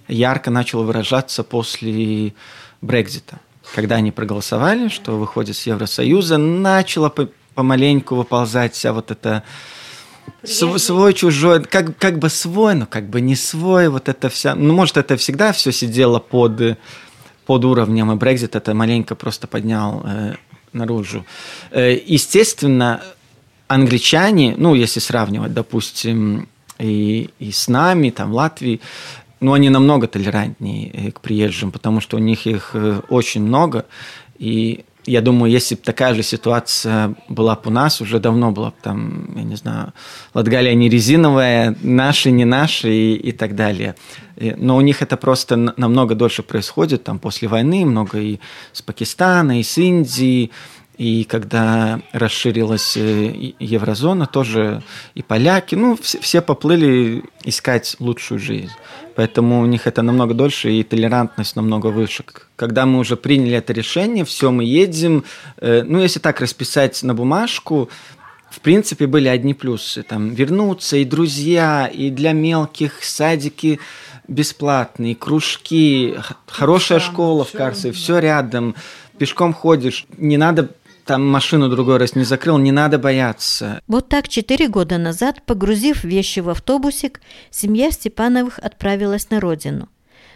ярко 0.10 0.52
начало 0.52 0.84
выражаться 0.84 1.46
после 1.46 2.34
Брекзита, 2.82 3.40
когда 3.74 3.96
они 3.96 4.12
проголосовали, 4.12 4.90
что 4.90 5.18
выходит 5.18 5.56
с 5.56 5.66
Евросоюза, 5.66 6.38
начало 6.38 7.08
по- 7.08 7.30
помаленьку 7.56 8.16
выползать 8.16 8.74
вся 8.74 8.92
вот 8.92 9.12
эта 9.12 9.44
Св- 10.44 10.82
свой, 10.82 11.14
чужой, 11.14 11.64
как, 11.64 11.98
как 11.98 12.18
бы 12.18 12.30
свой, 12.30 12.74
но 12.74 12.86
как 12.88 13.10
бы 13.10 13.22
не 13.22 13.36
свой, 13.36 13.90
вот 13.90 14.10
это 14.10 14.30
вся, 14.30 14.56
ну, 14.56 14.74
может, 14.74 14.98
это 14.98 15.16
всегда 15.16 15.52
все 15.52 15.72
сидело 15.72 16.20
под, 16.20 16.80
под 17.46 17.66
уровнем, 17.66 18.12
и 18.12 18.16
Брекзит 18.16 18.56
это 18.56 18.74
маленько 18.74 19.14
просто 19.14 19.46
поднял 19.46 20.02
э, 20.04 20.36
наружу. 20.74 21.26
Э, 21.70 21.96
естественно, 22.06 23.04
англичане, 23.68 24.56
ну, 24.58 24.74
если 24.74 25.00
сравнивать, 25.00 25.54
допустим, 25.54 26.48
и, 26.80 27.30
и 27.38 27.52
с 27.52 27.68
нами, 27.68 28.10
там, 28.10 28.34
Латвии, 28.34 28.82
ну, 29.40 29.54
они 29.54 29.70
намного 29.70 30.08
толерантнее 30.08 30.90
э, 30.90 31.12
к 31.12 31.22
приезжим, 31.22 31.72
потому 31.72 32.02
что 32.02 32.18
у 32.18 32.20
них 32.20 32.48
их 32.48 32.72
э, 32.74 33.02
очень 33.10 33.44
много, 33.44 33.86
и 34.40 34.86
я 35.06 35.22
думаю, 35.22 35.52
если 35.52 35.76
бы 35.76 35.82
такая 35.82 36.14
же 36.14 36.24
ситуация 36.24 37.16
была 37.28 37.56
бы 37.56 37.62
у 37.66 37.70
нас, 37.70 38.02
уже 38.02 38.20
давно 38.20 38.52
была 38.52 38.70
бы 38.70 38.76
там, 38.82 39.36
я 39.36 39.44
не 39.44 39.56
знаю, 39.56 39.94
Латгалия 40.34 40.74
не 40.76 40.90
резиновая, 40.90 41.76
наши, 41.82 42.32
не 42.32 42.46
наши 42.46 42.92
и, 42.92 43.16
и 43.16 43.32
так 43.32 43.56
далее. 43.56 43.96
Но 44.58 44.78
у 44.78 44.82
них 44.82 45.02
это 45.02 45.18
просто 45.18 45.56
на- 45.56 45.74
намного 45.78 46.16
дольше 46.16 46.44
происходит, 46.44 47.04
там 47.04 47.20
после 47.20 47.48
войны 47.48 47.86
много 47.86 48.20
и 48.20 48.40
с 48.74 48.82
Пакистана, 48.82 49.60
и 49.60 49.64
с 49.64 49.78
Индии, 49.78 50.52
и 50.98 51.24
когда 51.24 52.02
расширилась 52.12 52.96
э, 52.96 53.54
еврозона, 53.60 54.28
тоже 54.28 54.84
и 55.16 55.22
поляки, 55.22 55.76
ну, 55.76 55.98
все, 56.00 56.20
все 56.20 56.42
поплыли 56.42 57.24
искать 57.44 57.96
лучшую 58.00 58.40
жизнь. 58.40 58.72
Поэтому 59.16 59.62
у 59.62 59.66
них 59.66 59.88
это 59.88 60.02
намного 60.02 60.34
дольше 60.34 60.72
и 60.72 60.84
толерантность 60.84 61.56
намного 61.56 61.88
выше. 61.88 62.24
Когда 62.56 62.86
мы 62.86 63.00
уже 63.00 63.16
приняли 63.16 63.58
это 63.58 63.74
решение, 63.74 64.26
все, 64.26 64.52
мы 64.52 64.64
едем. 64.64 65.24
э, 65.58 65.84
Ну, 65.84 66.00
если 66.02 66.20
так 66.20 66.40
расписать 66.42 67.02
на 67.04 67.14
бумажку, 67.14 67.90
в 68.50 68.60
принципе, 68.60 69.08
были 69.08 69.28
одни 69.28 69.54
плюсы. 69.54 70.04
Там 70.04 70.30
вернуться, 70.30 70.98
и 70.98 71.06
друзья, 71.06 71.88
и 71.88 72.10
для 72.10 72.34
мелких 72.34 73.04
садики 73.04 73.80
бесплатные, 74.28 75.16
кружки, 75.16 76.16
хорошая 76.48 77.00
Там 77.00 77.12
школа 77.12 77.44
в 77.44 77.52
да. 77.52 77.94
все 77.94 78.20
рядом, 78.20 78.76
пешком 79.18 79.54
ходишь, 79.54 80.06
не 80.18 80.38
надо 80.38 80.70
там 81.12 81.28
машину 81.28 81.68
другой 81.68 81.98
раз 81.98 82.16
не 82.16 82.24
закрыл, 82.24 82.58
не 82.58 82.72
надо 82.72 82.98
бояться. 82.98 83.82
Вот 83.86 84.08
так 84.08 84.30
четыре 84.30 84.70
года 84.70 84.98
назад, 84.98 85.42
погрузив 85.46 86.06
вещи 86.06 86.40
в 86.40 86.48
автобусик, 86.48 87.20
семья 87.50 87.92
Степановых 87.92 88.60
отправилась 88.60 89.30
на 89.30 89.42
родину. 89.42 89.90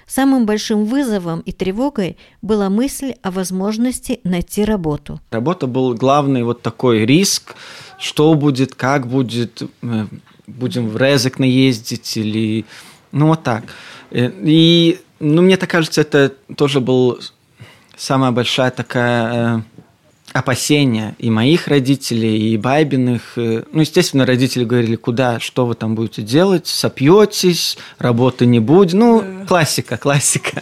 Самым 0.06 0.46
большим 0.46 0.84
вызовом 0.84 1.40
и 1.40 1.54
тревогой 1.54 2.18
была 2.42 2.70
мысль 2.70 3.14
о 3.22 3.32
возможности 3.32 4.20
найти 4.26 4.66
работу. 4.66 5.22
Работа 5.32 5.66
был 5.68 5.94
главный 5.94 6.44
вот 6.44 6.62
такой 6.62 7.06
риск, 7.06 7.56
что 7.98 8.34
будет, 8.34 8.76
как 8.76 9.08
будет, 9.08 9.62
э, 9.62 10.08
будем 10.46 10.90
в 10.90 10.98
Резекне 10.98 11.50
ездить 11.50 12.18
или... 12.18 12.66
Ну, 13.14 13.28
вот 13.28 13.44
так. 13.44 13.64
Э, 14.12 14.30
И, 14.44 15.00
ну, 15.22 15.42
мне 15.42 15.56
так 15.56 15.70
кажется, 15.70 16.02
это 16.02 16.34
тоже 16.58 16.82
был 16.82 17.18
самая 17.96 18.32
большая 18.32 18.72
такая 18.72 19.64
опасение 20.40 21.16
и 21.18 21.30
моих 21.30 21.70
родителей, 21.70 22.52
и 22.54 22.58
Байбиных. 22.58 23.22
Э, 23.38 23.64
Ну, 23.72 23.82
естественно, 23.82 24.26
родители 24.26 24.66
говорили, 24.66 24.98
куда, 24.98 25.40
что 25.40 25.66
вы 25.66 25.76
там 25.76 25.96
будете 25.96 26.22
делать, 26.24 26.68
сопьетесь, 26.68 27.78
работы 28.00 28.46
не 28.46 28.60
будет. 28.60 28.94
Ну, 28.94 29.24
классика, 29.48 29.96
классика. 29.98 30.62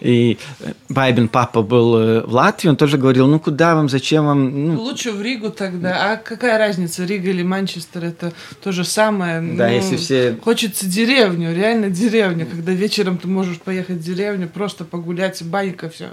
И 0.00 0.38
э, 0.60 0.72
Байбин 0.88 1.28
папа 1.28 1.60
был 1.60 1.96
э, 1.98 2.20
в 2.26 2.32
Латвии, 2.32 2.70
он 2.70 2.76
тоже 2.76 2.96
говорил, 2.96 3.26
ну, 3.26 3.38
куда 3.38 3.74
вам, 3.74 3.90
зачем 3.90 4.24
вам, 4.24 4.66
ну, 4.68 4.80
Лучше 4.80 5.12
в 5.12 5.20
Ригу 5.20 5.50
тогда. 5.50 6.12
А 6.12 6.16
какая 6.16 6.56
разница, 6.58 7.04
Рига 7.04 7.28
или 7.28 7.42
Манчестер? 7.42 8.04
Это 8.06 8.32
то 8.64 8.72
же 8.72 8.84
самое. 8.84 9.42
Да, 9.42 9.68
Ну, 9.68 9.74
если 9.74 9.96
все- 9.96 10.38
Хочется 10.42 10.86
деревню, 10.86 11.54
реально 11.54 11.90
деревню. 11.90 12.46
Когда 12.46 12.72
вечером 12.72 13.18
ты 13.18 13.28
можешь 13.28 13.58
поехать 13.58 13.96
в 13.98 14.02
деревню, 14.02 14.48
просто 14.48 14.84
погулять, 14.84 15.42
банька, 15.42 15.90
все. 15.90 16.08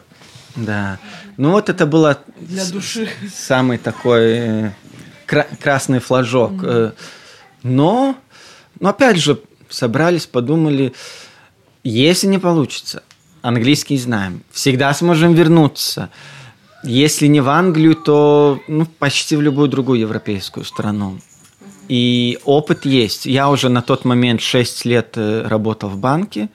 Да. 0.58 0.98
Ну 1.38 1.52
вот 1.52 1.70
это 1.70 1.86
было 1.86 2.18
Для 2.40 2.66
души. 2.66 3.08
самый 3.34 3.78
такой 3.78 4.24
э, 4.26 4.72
кра- 5.26 5.48
красный 5.62 6.00
флажок. 6.00 6.52
Э, 6.64 6.92
Но, 7.64 8.16
но 8.80 8.90
опять 8.90 9.18
же, 9.18 9.40
собрались, 9.70 10.26
подумали, 10.26 10.94
если 11.84 12.28
не 12.28 12.40
получится, 12.40 13.04
английский 13.42 13.98
знаем, 13.98 14.42
всегда 14.52 14.94
сможем 14.94 15.34
вернуться. 15.34 16.10
Если 16.84 17.28
не 17.28 17.42
в 17.42 17.50
Англию, 17.50 17.96
то 17.96 18.60
ну, 18.68 18.86
почти 18.86 19.36
в 19.36 19.42
любую 19.42 19.68
другую 19.68 20.00
европейскую 20.00 20.64
страну. 20.66 21.20
И 21.90 22.38
опыт 22.46 22.86
есть. 22.86 23.26
Я 23.26 23.50
уже 23.50 23.70
на 23.70 23.82
тот 23.82 24.06
момент 24.06 24.42
6 24.42 24.86
лет 24.86 25.14
э, 25.18 25.48
работал 25.48 25.90
в 25.90 25.98
банке. 25.98 26.50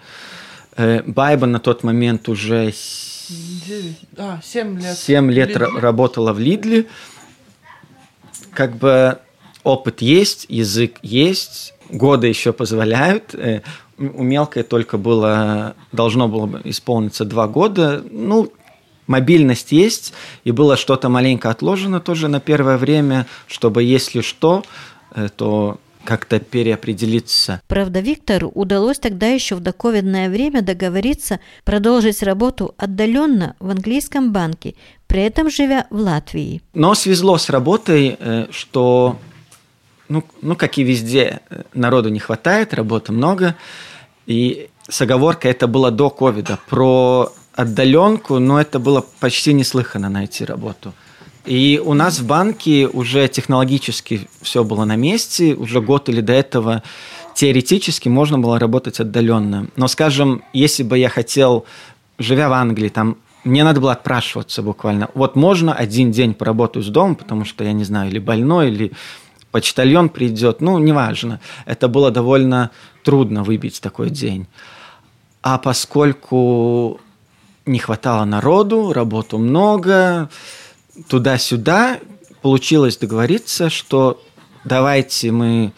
Байба 1.06 1.46
на 1.46 1.58
тот 1.58 1.84
момент 1.84 2.28
уже 2.30 2.72
Девять. 3.66 3.96
А, 4.16 4.40
семь 4.42 4.78
лет. 4.80 4.96
Семь 4.98 5.30
лет 5.30 5.48
Лидле. 5.50 5.66
ра- 5.66 5.80
работала 5.80 6.32
в 6.32 6.38
Лидле. 6.38 6.86
Как 8.52 8.76
бы 8.76 9.18
опыт 9.62 10.02
есть, 10.02 10.46
язык 10.48 10.98
есть, 11.02 11.74
годы 11.88 12.26
еще 12.26 12.52
позволяют. 12.52 13.34
Э, 13.34 13.62
У 13.98 14.22
мелкой 14.22 14.62
только 14.64 14.98
было, 14.98 15.74
должно 15.92 16.26
было 16.28 16.46
бы 16.46 16.60
исполниться 16.64 17.24
два 17.24 17.46
года. 17.46 18.02
Ну, 18.10 18.52
мобильность 19.06 19.70
есть, 19.72 20.12
и 20.44 20.50
было 20.50 20.76
что-то 20.76 21.08
маленько 21.08 21.50
отложено 21.50 22.00
тоже 22.00 22.28
на 22.28 22.40
первое 22.40 22.78
время, 22.78 23.26
чтобы, 23.46 23.82
если 23.84 24.20
что, 24.20 24.64
э, 25.14 25.28
то 25.36 25.78
как-то 26.04 26.38
переопределиться. 26.40 27.60
Правда, 27.68 28.00
Виктору 28.00 28.48
удалось 28.48 28.98
тогда 28.98 29.26
еще 29.28 29.54
в 29.54 29.60
доковидное 29.60 30.28
время 30.28 30.62
договориться 30.62 31.40
продолжить 31.64 32.22
работу 32.22 32.74
отдаленно 32.76 33.54
в 33.60 33.70
английском 33.70 34.32
банке, 34.32 34.74
при 35.06 35.22
этом 35.22 35.50
живя 35.50 35.86
в 35.90 35.96
Латвии. 35.96 36.62
Но 36.74 36.94
свезло 36.94 37.38
с 37.38 37.50
работой, 37.50 38.16
э, 38.18 38.46
что, 38.50 39.18
ну, 40.08 40.24
ну, 40.40 40.56
как 40.56 40.78
и 40.78 40.82
везде, 40.82 41.40
э, 41.50 41.62
народу 41.74 42.08
не 42.08 42.18
хватает, 42.18 42.74
работы 42.74 43.12
много. 43.12 43.56
И 44.26 44.68
с 44.88 45.00
оговоркой 45.00 45.50
это 45.50 45.66
было 45.66 45.90
до 45.90 46.10
ковида. 46.10 46.58
Про 46.68 47.32
отдаленку, 47.54 48.38
но 48.38 48.60
это 48.60 48.78
было 48.78 49.04
почти 49.20 49.52
неслыханно 49.52 50.08
найти 50.08 50.44
работу. 50.44 50.92
И 51.44 51.80
у 51.84 51.94
нас 51.94 52.20
в 52.20 52.26
банке 52.26 52.86
уже 52.86 53.26
технологически 53.28 54.28
все 54.42 54.62
было 54.62 54.84
на 54.84 54.96
месте, 54.96 55.54
уже 55.54 55.80
год 55.80 56.08
или 56.08 56.20
до 56.20 56.32
этого 56.32 56.82
теоретически 57.34 58.08
можно 58.08 58.38
было 58.38 58.58
работать 58.58 59.00
отдаленно. 59.00 59.66
Но, 59.76 59.88
скажем, 59.88 60.44
если 60.52 60.82
бы 60.82 60.98
я 60.98 61.08
хотел, 61.08 61.64
живя 62.18 62.48
в 62.48 62.52
Англии, 62.52 62.88
там 62.88 63.16
мне 63.44 63.64
надо 63.64 63.80
было 63.80 63.92
отпрашиваться 63.92 64.62
буквально. 64.62 65.08
Вот 65.14 65.34
можно 65.34 65.74
один 65.74 66.12
день 66.12 66.34
поработаю 66.34 66.84
с 66.84 66.88
дома, 66.88 67.16
потому 67.16 67.44
что, 67.44 67.64
я 67.64 67.72
не 67.72 67.84
знаю, 67.84 68.10
или 68.10 68.20
больной, 68.20 68.70
или 68.70 68.92
почтальон 69.50 70.10
придет, 70.10 70.60
ну, 70.60 70.78
неважно. 70.78 71.40
Это 71.66 71.88
было 71.88 72.12
довольно 72.12 72.70
трудно 73.02 73.42
выбить 73.42 73.80
такой 73.80 74.10
день. 74.10 74.46
А 75.42 75.58
поскольку 75.58 77.00
не 77.66 77.80
хватало 77.80 78.24
народу, 78.24 78.92
работу 78.92 79.38
много, 79.38 80.30
туда-сюда, 81.08 82.00
получилось 82.42 82.96
договориться, 82.96 83.70
что 83.70 84.22
давайте 84.64 85.30
мы, 85.30 85.72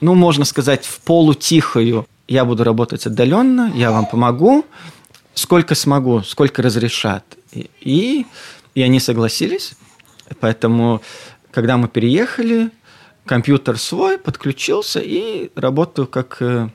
ну, 0.00 0.14
можно 0.14 0.44
сказать, 0.44 0.84
в 0.84 1.00
полутихую 1.00 2.06
я 2.26 2.44
буду 2.44 2.64
работать 2.64 3.06
отдаленно, 3.06 3.70
я 3.74 3.90
вам 3.90 4.06
помогу, 4.06 4.64
сколько 5.34 5.74
смогу, 5.74 6.22
сколько 6.22 6.62
разрешат. 6.62 7.24
И, 7.52 8.26
и, 8.74 8.82
они 8.82 8.98
согласились. 8.98 9.74
Поэтому, 10.40 11.02
когда 11.50 11.76
мы 11.76 11.88
переехали, 11.88 12.70
компьютер 13.26 13.78
свой 13.78 14.18
подключился 14.18 15.00
и 15.00 15.50
работаю 15.54 16.06
как, 16.06 16.38
э, 16.40 16.70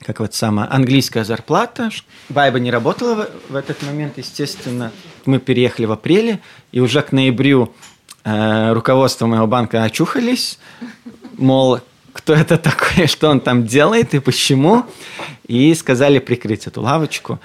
как 0.00 0.20
вот 0.20 0.34
самая 0.34 0.72
английская 0.72 1.24
зарплата. 1.24 1.90
Байба 2.28 2.60
не 2.60 2.70
работала 2.70 3.26
в, 3.48 3.52
в 3.52 3.56
этот 3.56 3.82
момент, 3.82 4.18
естественно. 4.18 4.92
Мы 5.24 5.38
переехали 5.38 5.86
в 5.86 5.92
апреле, 5.92 6.40
и 6.72 6.80
уже 6.80 7.02
к 7.02 7.12
ноябрю 7.12 7.74
э, 8.24 8.72
руководство 8.72 9.26
моего 9.26 9.46
банка 9.46 9.82
очухались, 9.82 10.58
мол, 11.36 11.80
кто 12.12 12.34
это 12.34 12.58
такой, 12.58 13.06
что 13.08 13.28
он 13.28 13.40
там 13.40 13.66
делает 13.66 14.14
и 14.14 14.20
почему, 14.20 14.86
и 15.46 15.74
сказали 15.74 16.18
прикрыть 16.18 16.66
эту 16.66 16.82
лавочку. 16.82 17.40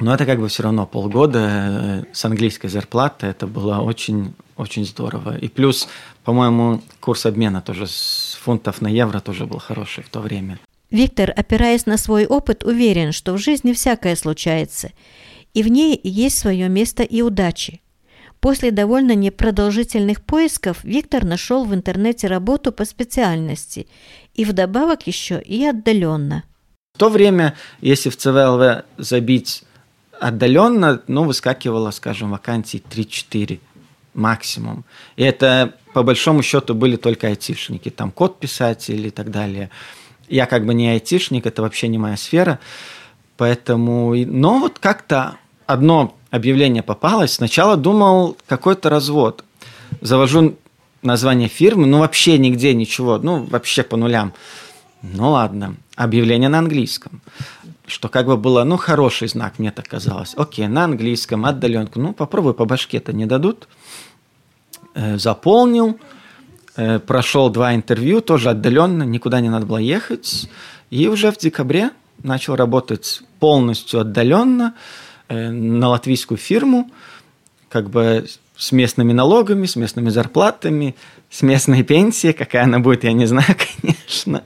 Но 0.00 0.14
это 0.14 0.26
как 0.26 0.40
бы 0.40 0.48
все 0.48 0.62
равно 0.62 0.86
полгода 0.86 1.38
э, 1.40 2.04
с 2.12 2.24
английской 2.24 2.68
зарплаты, 2.68 3.26
это 3.26 3.46
было 3.46 3.78
очень, 3.78 4.34
очень 4.56 4.84
здорово. 4.84 5.36
И 5.36 5.48
плюс, 5.48 5.88
по-моему, 6.24 6.82
курс 7.00 7.26
обмена 7.26 7.60
тоже 7.60 7.86
с 7.86 8.38
фунтов 8.42 8.80
на 8.80 8.88
евро 8.88 9.20
тоже 9.20 9.46
был 9.46 9.58
хороший 9.58 10.02
в 10.02 10.08
то 10.08 10.20
время. 10.20 10.58
Виктор, 10.92 11.32
опираясь 11.34 11.86
на 11.86 11.96
свой 11.96 12.26
опыт, 12.26 12.64
уверен, 12.64 13.12
что 13.12 13.32
в 13.32 13.38
жизни 13.38 13.72
всякое 13.72 14.14
случается, 14.14 14.92
и 15.54 15.62
в 15.62 15.68
ней 15.68 15.98
есть 16.04 16.38
свое 16.38 16.68
место 16.68 17.02
и 17.02 17.22
удачи. 17.22 17.80
После 18.40 18.72
довольно 18.72 19.14
непродолжительных 19.14 20.22
поисков 20.22 20.84
Виктор 20.84 21.24
нашел 21.24 21.64
в 21.64 21.74
интернете 21.74 22.26
работу 22.26 22.72
по 22.72 22.84
специальности 22.84 23.86
и 24.34 24.44
вдобавок 24.44 25.06
еще 25.06 25.40
и 25.40 25.64
отдаленно. 25.64 26.44
В 26.94 26.98
то 26.98 27.08
время, 27.08 27.54
если 27.80 28.10
в 28.10 28.16
ЦВЛВ 28.18 28.84
забить 28.98 29.64
отдаленно, 30.20 31.00
ну, 31.06 31.24
выскакивало, 31.24 31.90
скажем, 31.90 32.32
вакансий 32.32 32.82
3-4 32.90 33.60
максимум. 34.12 34.84
И 35.16 35.22
это, 35.22 35.74
по 35.94 36.02
большому 36.02 36.42
счету, 36.42 36.74
были 36.74 36.96
только 36.96 37.28
айтишники, 37.28 37.88
там 37.88 38.10
код 38.10 38.38
писатели 38.40 39.08
и 39.08 39.10
так 39.10 39.30
далее. 39.30 39.70
Я 40.32 40.46
как 40.46 40.64
бы 40.64 40.72
не 40.72 40.88
айтишник, 40.88 41.44
это 41.44 41.60
вообще 41.60 41.88
не 41.88 41.98
моя 41.98 42.16
сфера. 42.16 42.58
Поэтому, 43.36 44.14
но 44.14 44.58
вот 44.58 44.78
как-то 44.78 45.36
одно 45.66 46.16
объявление 46.30 46.82
попалось. 46.82 47.34
Сначала 47.34 47.76
думал 47.76 48.38
какой-то 48.46 48.88
развод. 48.88 49.44
Завожу 50.00 50.56
название 51.02 51.48
фирмы, 51.48 51.86
ну 51.86 51.98
вообще 51.98 52.38
нигде 52.38 52.72
ничего, 52.72 53.18
ну 53.18 53.42
вообще 53.42 53.82
по 53.82 53.98
нулям. 53.98 54.32
Ну 55.02 55.32
ладно, 55.32 55.76
объявление 55.96 56.48
на 56.48 56.60
английском. 56.60 57.20
Что 57.86 58.08
как 58.08 58.24
бы 58.24 58.38
было, 58.38 58.64
ну, 58.64 58.78
хороший 58.78 59.28
знак, 59.28 59.58
мне 59.58 59.70
так 59.70 59.86
казалось. 59.86 60.32
Окей, 60.36 60.66
на 60.66 60.84
английском, 60.84 61.44
отдаленку. 61.44 62.00
Ну, 62.00 62.14
попробуй 62.14 62.54
по 62.54 62.64
башке-то 62.64 63.12
не 63.12 63.26
дадут. 63.26 63.68
Э, 64.94 65.18
заполнил, 65.18 65.98
прошел 67.06 67.50
два 67.50 67.74
интервью, 67.74 68.20
тоже 68.20 68.50
отдаленно, 68.50 69.02
никуда 69.02 69.40
не 69.40 69.48
надо 69.48 69.66
было 69.66 69.78
ехать. 69.78 70.48
И 70.90 71.08
уже 71.08 71.30
в 71.30 71.38
декабре 71.38 71.90
начал 72.22 72.56
работать 72.56 73.22
полностью 73.40 74.00
отдаленно 74.00 74.74
э, 75.28 75.50
на 75.50 75.88
латвийскую 75.88 76.38
фирму, 76.38 76.90
как 77.68 77.90
бы 77.90 78.26
с 78.56 78.72
местными 78.72 79.12
налогами, 79.12 79.66
с 79.66 79.76
местными 79.76 80.10
зарплатами, 80.10 80.94
с 81.30 81.42
местной 81.42 81.82
пенсией. 81.82 82.34
Какая 82.34 82.64
она 82.64 82.78
будет, 82.78 83.04
я 83.04 83.12
не 83.12 83.26
знаю, 83.26 83.56
конечно. 83.80 84.44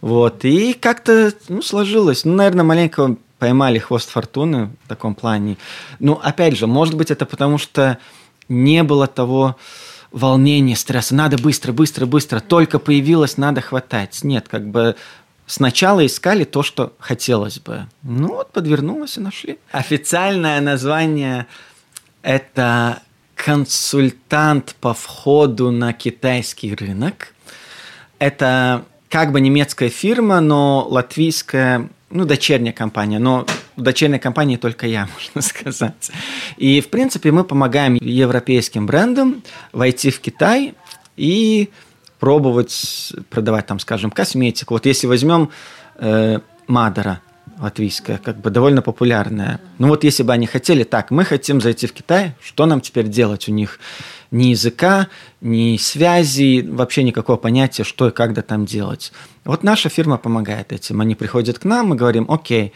Вот. 0.00 0.44
И 0.44 0.74
как-то 0.74 1.32
ну, 1.48 1.62
сложилось. 1.62 2.24
Ну, 2.24 2.34
наверное, 2.34 2.64
маленько 2.64 3.16
поймали 3.38 3.78
хвост 3.78 4.10
фортуны 4.10 4.70
в 4.84 4.88
таком 4.88 5.14
плане. 5.14 5.56
Ну, 5.98 6.20
опять 6.22 6.56
же, 6.56 6.66
может 6.66 6.94
быть, 6.94 7.10
это 7.10 7.26
потому 7.26 7.58
что 7.58 7.98
не 8.48 8.82
было 8.82 9.06
того 9.06 9.56
волнения, 10.12 10.76
стресса. 10.76 11.14
Надо 11.14 11.38
быстро, 11.38 11.72
быстро, 11.72 12.06
быстро. 12.06 12.40
Только 12.40 12.78
появилось, 12.78 13.36
надо 13.36 13.60
хватать. 13.60 14.22
Нет, 14.22 14.48
как 14.48 14.66
бы 14.68 14.96
сначала 15.46 16.04
искали 16.06 16.44
то, 16.44 16.62
что 16.62 16.92
хотелось 16.98 17.58
бы. 17.58 17.86
Ну, 18.02 18.28
вот 18.28 18.52
подвернулось 18.52 19.16
и 19.16 19.20
нашли. 19.20 19.58
Официальное 19.72 20.60
название– 20.60 21.46
это 22.22 23.02
консультант 23.34 24.74
по 24.80 24.94
входу 24.94 25.70
на 25.70 25.92
китайский 25.92 26.74
рынок. 26.74 27.34
Это 28.18 28.84
как 29.08 29.32
бы 29.32 29.40
немецкая 29.40 29.88
фирма, 29.88 30.40
но 30.40 30.86
латвийская, 30.88 31.88
ну, 32.10 32.24
дочерняя 32.24 32.72
компания, 32.72 33.18
но 33.18 33.46
дочерней 33.82 34.18
компании 34.18 34.56
только 34.56 34.86
я, 34.86 35.08
можно 35.14 35.42
сказать. 35.42 36.10
И, 36.56 36.80
в 36.80 36.88
принципе, 36.88 37.32
мы 37.32 37.44
помогаем 37.44 37.94
европейским 37.94 38.86
брендам 38.86 39.42
войти 39.72 40.10
в 40.10 40.20
Китай 40.20 40.74
и 41.16 41.70
пробовать 42.18 43.12
продавать 43.30 43.66
там, 43.66 43.78
скажем, 43.78 44.10
косметику. 44.10 44.74
Вот 44.74 44.86
если 44.86 45.06
возьмем 45.06 45.50
э, 45.96 46.40
латвийская, 47.60 48.18
как 48.18 48.40
бы 48.40 48.50
довольно 48.50 48.82
популярная. 48.82 49.60
Ну 49.78 49.88
вот 49.88 50.04
если 50.04 50.22
бы 50.22 50.32
они 50.32 50.46
хотели, 50.46 50.84
так, 50.84 51.10
мы 51.10 51.24
хотим 51.24 51.60
зайти 51.60 51.86
в 51.86 51.92
Китай, 51.92 52.34
что 52.42 52.66
нам 52.66 52.80
теперь 52.80 53.08
делать? 53.08 53.48
У 53.48 53.52
них 53.52 53.80
ни 54.30 54.46
языка, 54.46 55.08
ни 55.40 55.76
связи, 55.76 56.66
вообще 56.68 57.02
никакого 57.02 57.36
понятия, 57.36 57.84
что 57.84 58.08
и 58.08 58.10
когда 58.10 58.42
там 58.42 58.66
делать. 58.66 59.12
Вот 59.44 59.62
наша 59.62 59.88
фирма 59.88 60.18
помогает 60.18 60.72
этим. 60.72 61.00
Они 61.00 61.14
приходят 61.14 61.58
к 61.58 61.64
нам, 61.64 61.88
мы 61.88 61.96
говорим, 61.96 62.30
окей, 62.30 62.72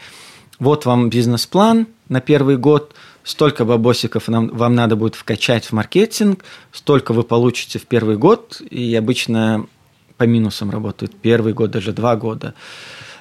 вот 0.63 0.85
вам 0.85 1.09
бизнес-план 1.09 1.87
на 2.09 2.21
первый 2.21 2.57
год, 2.57 2.95
столько 3.23 3.65
бабосиков 3.65 4.27
нам, 4.27 4.47
вам 4.47 4.75
надо 4.75 4.95
будет 4.95 5.15
вкачать 5.15 5.65
в 5.65 5.73
маркетинг, 5.73 6.43
столько 6.71 7.13
вы 7.13 7.23
получите 7.23 7.79
в 7.79 7.85
первый 7.85 8.17
год, 8.17 8.61
и 8.69 8.95
обычно 8.95 9.67
по 10.17 10.23
минусам 10.23 10.69
работают 10.69 11.15
первый 11.21 11.53
год, 11.53 11.71
даже 11.71 11.91
два 11.91 12.15
года. 12.15 12.53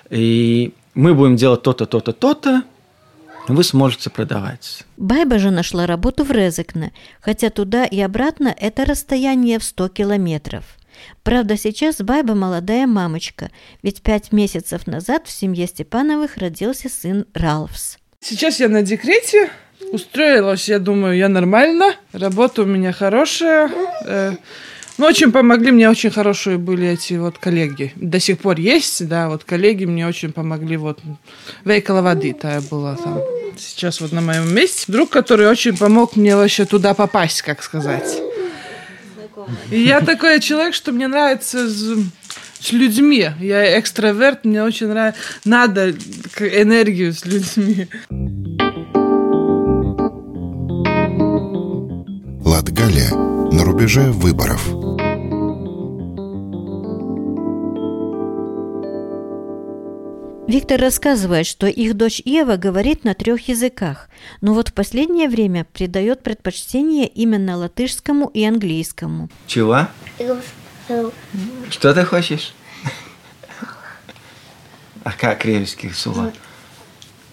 И 0.09 0.73
мы 0.95 1.15
будем 1.15 1.37
делать 1.37 1.63
то-то, 1.63 1.87
то-то, 1.87 2.13
то-то, 2.13 2.63
вы 3.49 3.65
сможете 3.65 4.09
продавать. 4.09 4.85
Байба 4.97 5.39
же 5.39 5.51
нашла 5.51 5.87
работу 5.87 6.25
в 6.25 6.31
Резекне, 6.31 6.93
хотя 7.21 7.51
туда 7.51 7.85
и 7.85 8.01
обратно 8.01 8.55
это 8.57 8.85
расстояние 8.85 9.59
в 9.59 9.65
100 9.65 9.89
километров. 9.89 10.65
Правда, 11.23 11.57
сейчас 11.57 12.01
Байба 12.01 12.35
молодая 12.35 12.87
мамочка, 12.87 13.51
ведь 13.83 14.03
пять 14.03 14.33
месяцев 14.33 14.87
назад 14.87 15.27
в 15.27 15.31
семье 15.31 15.67
Степановых 15.67 16.37
родился 16.37 16.89
сын 16.89 17.27
Ралфс. 17.35 17.99
Сейчас 18.21 18.61
я 18.61 18.69
на 18.69 18.83
декрете, 18.83 19.51
устроилась, 19.93 20.69
я 20.69 20.79
думаю, 20.79 21.17
я 21.17 21.29
нормально. 21.29 21.95
Работа 22.13 22.63
у 22.63 22.65
меня 22.65 22.93
хорошая. 22.93 23.71
Э, 24.07 24.37
ну, 24.99 25.07
очень 25.07 25.33
помогли, 25.33 25.73
мне 25.73 25.89
очень 25.89 26.11
хорошие 26.11 26.59
были 26.59 26.89
эти 26.89 27.15
вот 27.15 27.39
коллеги. 27.39 27.93
До 27.97 28.21
сих 28.21 28.39
пор 28.39 28.59
есть, 28.59 29.07
да, 29.09 29.29
вот 29.29 29.43
коллеги 29.45 29.85
мне 29.85 30.07
очень 30.07 30.33
помогли. 30.33 30.77
Вот 30.77 31.01
Вейкала 31.65 32.03
воды, 32.03 32.35
та 32.35 32.61
была 32.71 32.97
там. 32.97 33.21
Сейчас 33.57 34.01
вот 34.01 34.13
на 34.13 34.21
моем 34.21 34.55
месте. 34.55 34.85
Друг, 34.93 35.11
который 35.11 35.49
очень 35.49 35.77
помог 35.77 36.17
мне 36.17 36.37
вообще 36.37 36.65
туда 36.65 36.95
попасть, 36.95 37.43
как 37.43 37.63
сказать. 37.63 38.21
Я 39.71 40.01
такой 40.01 40.41
человек, 40.41 40.75
что 40.75 40.93
мне 40.93 41.09
нравится 41.09 41.69
с 41.69 42.73
людьми. 42.73 43.31
Я 43.41 43.79
экстраверт, 43.79 44.45
мне 44.45 44.63
очень 44.63 44.89
нравится. 44.89 45.21
Надо 45.45 45.91
энергию 45.91 47.13
с 47.13 47.25
людьми. 47.25 47.89
Латгалия 52.45 53.11
на 53.11 53.65
рубеже 53.65 54.13
выборов. 54.13 54.92
Виктор 60.49 60.81
рассказывает, 60.81 61.47
что 61.47 61.67
их 61.67 61.95
дочь 61.95 62.21
Ева 62.25 62.57
говорит 62.57 63.05
на 63.05 63.15
трех 63.15 63.49
языках, 63.49 64.09
но 64.41 64.55
вот 64.55 64.69
в 64.69 64.73
последнее 64.73 65.29
время 65.29 65.65
придает 65.73 66.23
предпочтение 66.23 67.07
именно 67.07 67.57
латышскому 67.57 68.29
и 68.35 68.45
английскому. 68.45 69.31
Чего? 69.47 69.87
Что 71.71 71.95
ты 71.95 72.05
хочешь? 72.05 72.55
А 75.05 75.13
как 75.13 75.45
ревельский 75.45 75.91
слова? 75.91 76.33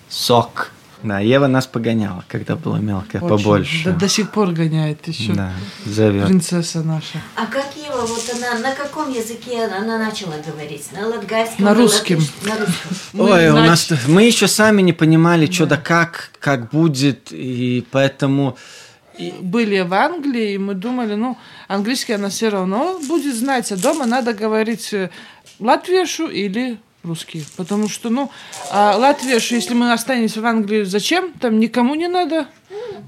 Сок. 0.07 0.71
Да, 1.01 1.19
Ева 1.19 1.47
нас 1.47 1.65
погоняла, 1.65 2.25
когда 2.27 2.55
была 2.55 2.79
мелкая, 2.79 3.21
Очень. 3.21 3.29
побольше. 3.29 3.83
Да, 3.85 3.91
до 3.91 4.09
сих 4.09 4.31
пор 4.31 4.51
гоняет 4.51 5.07
еще. 5.07 5.33
Да, 5.33 5.53
зовет. 5.85 6.27
Принцесса 6.27 6.81
наша. 6.81 7.21
А 7.35 7.45
как 7.45 7.67
Ева, 7.77 8.05
вот 8.05 8.35
она, 8.35 8.59
на 8.59 8.75
каком 8.75 9.09
языке 9.09 9.63
она 9.63 9.97
начала 9.97 10.35
говорить? 10.45 10.91
На 10.91 11.07
латгальском? 11.07 11.65
На 11.65 11.73
русском. 11.73 12.19
На 12.43 12.57
русском. 12.57 12.91
Мы, 13.13 13.23
Ой, 13.31 13.49
у 13.49 13.51
значит, 13.51 13.91
нас 13.91 14.07
мы 14.07 14.23
еще 14.23 14.47
сами 14.47 14.81
не 14.81 14.91
понимали, 14.91 15.49
что 15.49 15.65
да 15.65 15.77
как, 15.77 16.31
как 16.39 16.69
будет, 16.69 17.31
и 17.31 17.85
поэтому 17.91 18.57
были 19.41 19.79
в 19.81 19.93
Англии, 19.93 20.53
и 20.53 20.57
мы 20.57 20.73
думали, 20.73 21.15
ну, 21.15 21.37
английский 21.67 22.13
она 22.13 22.29
все 22.29 22.49
равно 22.49 22.99
будет 23.07 23.35
знать, 23.35 23.71
а 23.71 23.77
дома 23.77 24.05
надо 24.05 24.33
говорить 24.33 24.93
э, 24.93 25.09
латвишу 25.59 26.27
или 26.27 26.79
русский. 27.09 27.43
Потому 27.57 27.89
что, 27.89 28.09
ну, 28.09 28.31
а 28.71 28.95
латвишу, 28.97 29.55
если 29.55 29.73
мы 29.73 29.91
останемся 29.91 30.41
в 30.41 30.45
Англии, 30.45 30.83
зачем? 30.83 31.33
Там 31.41 31.59
никому 31.59 31.95
не 31.95 32.07
надо. 32.07 32.47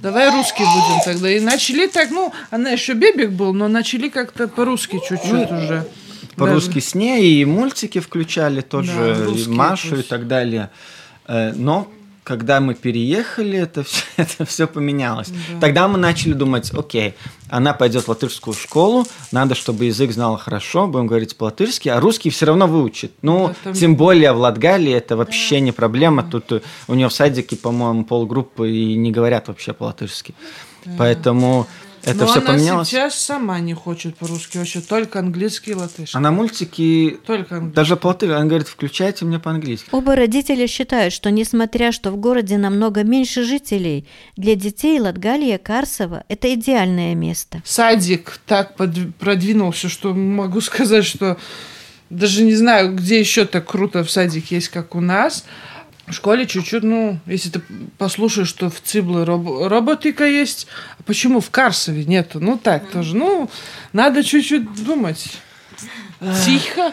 Давай 0.02 0.30
русский 0.32 0.64
будем 0.64 1.00
тогда. 1.06 1.30
И 1.32 1.40
начали 1.40 1.88
так, 1.88 2.10
ну, 2.12 2.34
она 2.50 2.72
еще 2.72 2.94
бебик 2.94 3.30
был, 3.32 3.54
но 3.54 3.68
начали 3.68 4.10
как-то 4.10 4.48
по-русски 4.48 5.00
чуть-чуть 5.08 5.50
Ну, 5.52 5.58
уже. 5.64 5.88
по-русски 6.36 6.80
с 6.80 6.96
ней, 6.96 7.42
и 7.42 7.46
мультики 7.46 8.00
включали 8.00 8.62
тоже, 8.62 8.92
Да, 8.98 9.12
и 9.22 9.24
русские 9.26 9.56
Машу 9.56 9.88
и 9.94 9.98
пусть. 9.98 10.10
так 10.10 10.28
далее. 10.28 10.70
Э, 11.28 11.54
Но 11.56 11.88
когда 12.32 12.62
мы 12.62 12.76
переехали, 12.76 13.60
это 13.60 13.84
все, 13.84 14.04
это 14.16 14.46
все 14.46 14.66
поменялось. 14.66 15.34
Тогда 15.60 15.90
мы 15.90 15.98
начали 15.98 16.32
думать, 16.32 16.72
окей, 16.74 17.14
она 17.50 17.74
пойдет 17.74 18.06
в 18.06 18.08
латышскую 18.08 18.54
школу, 18.54 19.06
надо, 19.34 19.54
чтобы 19.54 19.84
язык 19.84 20.14
знала 20.14 20.38
хорошо, 20.38 20.88
будем 20.88 21.08
говорить 21.08 21.36
по-латышски, 21.36 21.90
а 21.90 22.00
русский 22.00 22.30
все 22.30 22.46
равно 22.46 22.68
выучит. 22.68 23.12
Ну, 23.22 23.48
Да, 23.50 23.56
там- 23.66 23.74
тем 23.74 23.96
более 23.98 24.32
в 24.32 24.38
Латгалии 24.38 24.94
это 24.94 25.18
вообще 25.18 25.60
не 25.60 25.74
проблема. 25.74 26.24
Тут 26.24 26.52
э, 26.54 26.62
у 26.88 26.94
нее 26.94 27.10
в 27.10 27.14
садике, 27.14 27.58
по-моему, 27.58 28.06
полгруппы 28.06 28.72
и 28.72 28.96
не 28.96 29.12
говорят 29.12 29.50
вообще 29.50 29.74
по-латышски. 29.74 30.34
Поэтому 30.98 31.68
это 32.04 32.16
Но 32.20 32.26
все 32.28 32.40
она 32.40 32.48
поменялось. 32.54 32.88
сейчас 32.88 33.16
сама 33.16 33.60
не 33.60 33.74
хочет 33.74 34.16
по-русски, 34.18 34.58
вообще 34.58 34.82
только 34.82 35.20
английский 35.20 35.72
и 35.72 35.74
латышский. 35.76 36.18
Она 36.18 36.32
мультики 36.32 37.18
Только 37.26 37.56
английский. 37.56 37.76
даже 37.76 37.96
по-латышски, 37.96 38.34
она 38.34 38.46
говорит, 38.46 38.68
включайте 38.68 39.26
мне 39.26 39.40
по-английски. 39.40 39.88
Оба 39.92 40.16
родителя 40.16 40.68
считают, 40.68 41.14
что 41.14 41.30
несмотря 41.32 41.92
что 41.92 42.12
в 42.12 42.18
городе 42.18 42.58
намного 42.58 43.04
меньше 43.04 43.44
жителей, 43.44 44.06
для 44.38 44.56
детей 44.56 45.00
Латгалия 45.00 45.58
Карсова– 45.58 46.24
это 46.28 46.54
идеальное 46.54 47.16
место. 47.16 47.62
садик 47.66 48.40
так 48.46 48.76
подв- 48.78 49.12
продвинулся, 49.20 49.90
что 49.90 50.14
могу 50.14 50.62
сказать, 50.62 51.06
что 51.06 51.38
даже 52.10 52.44
не 52.44 52.56
знаю, 52.56 52.96
где 52.96 53.20
еще 53.20 53.46
так 53.46 53.66
круто 53.66 54.04
в 54.04 54.12
садик 54.12 54.52
есть, 54.52 54.70
как 54.70 54.96
у 54.96 55.00
нас. 55.02 55.46
В 56.12 56.14
школе 56.14 56.46
чуть-чуть, 56.46 56.84
ну, 56.84 57.20
если 57.26 57.50
ты 57.50 57.62
послушаешь, 57.98 58.50
что 58.50 58.70
в 58.70 58.82
Цибле 58.82 59.24
роб- 59.24 59.68
роботика 59.68 60.26
есть, 60.26 60.68
а 61.00 61.04
почему 61.04 61.40
в 61.40 61.50
Карсове 61.50 62.04
нету? 62.04 62.42
Ну, 62.42 62.58
так 62.62 62.90
тоже. 62.92 63.16
Ну, 63.16 63.50
надо 63.94 64.22
чуть-чуть 64.22 64.84
думать. 64.84 65.32
Тихо. 66.46 66.92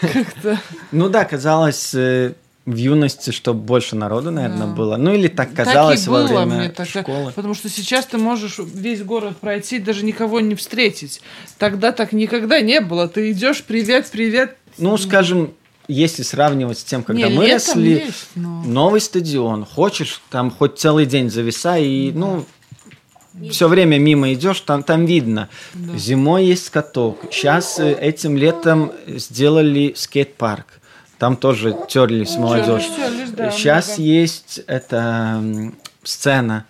Как-то. 0.00 0.60
Ну 0.92 1.08
да, 1.08 1.24
казалось 1.24 1.94
э, 1.94 2.34
в 2.66 2.74
юности, 2.76 3.30
что 3.30 3.54
больше 3.54 3.96
народу, 3.96 4.30
наверное, 4.30 4.66
Да. 4.66 4.74
было. 4.74 4.96
Ну 4.98 5.14
или 5.14 5.28
так 5.28 5.48
Так 5.54 5.60
и 5.60 5.64
казалось 5.64 6.06
во 6.06 6.18
было 6.18 6.26
время 6.44 6.56
мне 6.58 6.68
так, 6.68 6.86
школы. 6.86 7.32
Потому 7.34 7.54
что 7.54 7.70
сейчас 7.70 8.04
ты 8.04 8.18
можешь 8.18 8.58
весь 8.58 9.02
город 9.02 9.38
пройти, 9.38 9.78
даже 9.78 10.04
никого 10.04 10.40
не 10.40 10.54
встретить. 10.54 11.22
Тогда 11.56 11.92
так 11.92 12.12
никогда 12.12 12.60
не 12.60 12.80
было. 12.82 13.08
Ты 13.08 13.30
идешь, 13.30 13.64
привет, 13.64 14.06
привет. 14.12 14.56
Ну, 14.76 14.98
скажем, 14.98 15.54
если 15.88 16.22
сравнивать 16.22 16.78
с 16.78 16.84
тем, 16.84 17.02
когда 17.02 17.28
Не, 17.28 17.34
мы 17.34 17.46
летом 17.46 17.74
росли, 17.74 17.90
есть, 18.06 18.28
но- 18.34 18.62
новый 18.64 19.00
стадион, 19.00 19.64
хочешь, 19.64 20.20
там 20.30 20.50
хоть 20.50 20.78
целый 20.78 21.06
день 21.06 21.30
зависай, 21.30 21.84
и, 21.84 22.12
ну, 22.12 22.44
все 23.50 23.68
время 23.68 23.98
мимо 23.98 24.32
идешь, 24.32 24.60
там, 24.60 24.82
там 24.82 25.06
видно. 25.06 25.48
Зимой 25.96 26.44
есть 26.46 26.70
каток. 26.70 27.18
Сейчас 27.30 27.78
э, 27.78 27.92
этим 27.92 28.36
летом 28.36 28.92
сделали 29.06 29.94
скейт-парк. 29.96 30.66
Там 31.18 31.36
тоже 31.36 31.76
терлись 31.88 32.36
молодежь. 32.36 32.84
терлись, 32.96 33.30
да, 33.30 33.50
Сейчас 33.50 33.96
много. 33.98 34.02
есть 34.02 34.60
эта 34.66 35.42
сцена. 36.02 36.64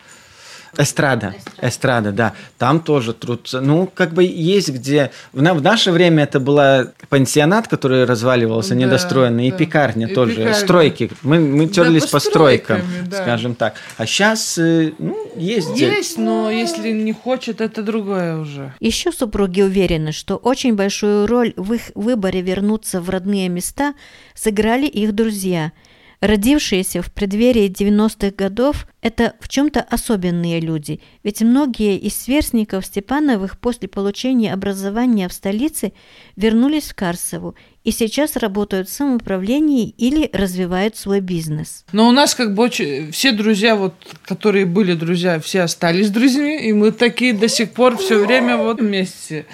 Эстрада. 0.77 1.35
Эстрада, 1.61 2.13
да. 2.13 2.35
Там 2.59 2.81
тоже 2.81 3.13
трудся. 3.13 3.61
Ну, 3.61 3.91
как 3.93 4.13
бы 4.13 4.25
есть 4.25 4.69
где... 4.71 5.11
В, 5.33 5.39
в 5.41 5.63
наше 5.63 5.91
время 5.91 6.25
это 6.25 6.41
была 6.41 6.89
пансионат, 7.09 7.69
который 7.69 8.05
разваливался, 8.05 8.71
Да, 8.71 8.75
недостроенный, 8.77 9.51
да. 9.51 9.55
и 9.57 9.59
пекарня 9.59 10.07
И 10.09 10.15
тоже. 10.15 10.35
пекарня. 10.37 10.55
Стройки. 10.55 11.11
Мы, 11.23 11.39
мы 11.41 11.67
Да, 11.67 11.73
терлись 11.73 12.07
по 12.07 12.19
стройкам, 12.19 12.81
да. 13.07 13.23
скажем 13.23 13.55
так. 13.55 13.75
А 13.97 14.07
сейчас, 14.07 14.57
ну, 14.59 15.17
есть 15.37 15.71
где. 15.73 15.89
Есть, 15.89 16.19
но 16.19 16.51
если 16.51 16.91
не 16.93 17.13
хочет, 17.13 17.61
это 17.61 17.83
другое 17.83 18.39
уже. 18.39 18.73
Еще 18.81 19.13
супруги 19.13 19.63
уверены, 19.63 20.13
что 20.13 20.37
очень 20.37 20.75
большую 20.75 21.27
роль 21.27 21.53
в 21.57 21.73
их 21.73 21.91
выборе 21.95 22.43
вернуться 22.43 23.01
в 23.01 23.11
родные 23.11 23.49
места 23.49 23.95
сыграли 24.35 24.87
их 24.87 25.15
друзья. 25.15 25.73
Родившиеся 26.21 27.01
в 27.01 27.13
преддверии 27.13 27.71
90-х 27.71 28.33
годов– 28.37 28.89
это 29.03 29.35
в 29.39 29.49
чем-то 29.49 29.81
особенные 29.81 30.59
люди, 30.59 31.01
ведь 31.23 31.43
многие 31.43 31.97
из 31.97 32.17
сверстников 32.17 32.87
Степановых 32.87 33.57
после 33.61 33.87
получения 33.87 34.53
образования 34.53 35.29
в 35.29 35.33
столице 35.33 35.93
вернулись 36.35 36.91
в 36.91 36.97
Карсову 36.97 37.55
и 37.85 37.93
сейчас 37.93 38.35
работают 38.35 38.89
в 38.89 38.93
самоуправлении 38.93 39.89
или 39.91 40.29
развивают 40.33 40.97
свой 40.97 41.21
бизнес. 41.21 41.85
Но 41.93 42.09
у 42.09 42.13
нас 42.13 42.35
как 42.35 42.53
бы 42.53 42.65
очень... 42.65 43.13
Все 43.13 43.31
друзья, 43.31 43.77
вот, 43.77 43.95
которые 44.25 44.67
были 44.67 44.95
друзья, 44.95 45.39
все 45.39 45.61
остались 45.61 46.11
друзьями, 46.11 46.67
и 46.67 46.73
мы 46.73 46.91
такие 46.91 47.33
до 47.33 47.47
сих 47.47 47.71
пор 47.71 47.97
все 47.97 48.27
время 48.27 48.57
вот 48.57 48.81
вместе. 48.81 49.47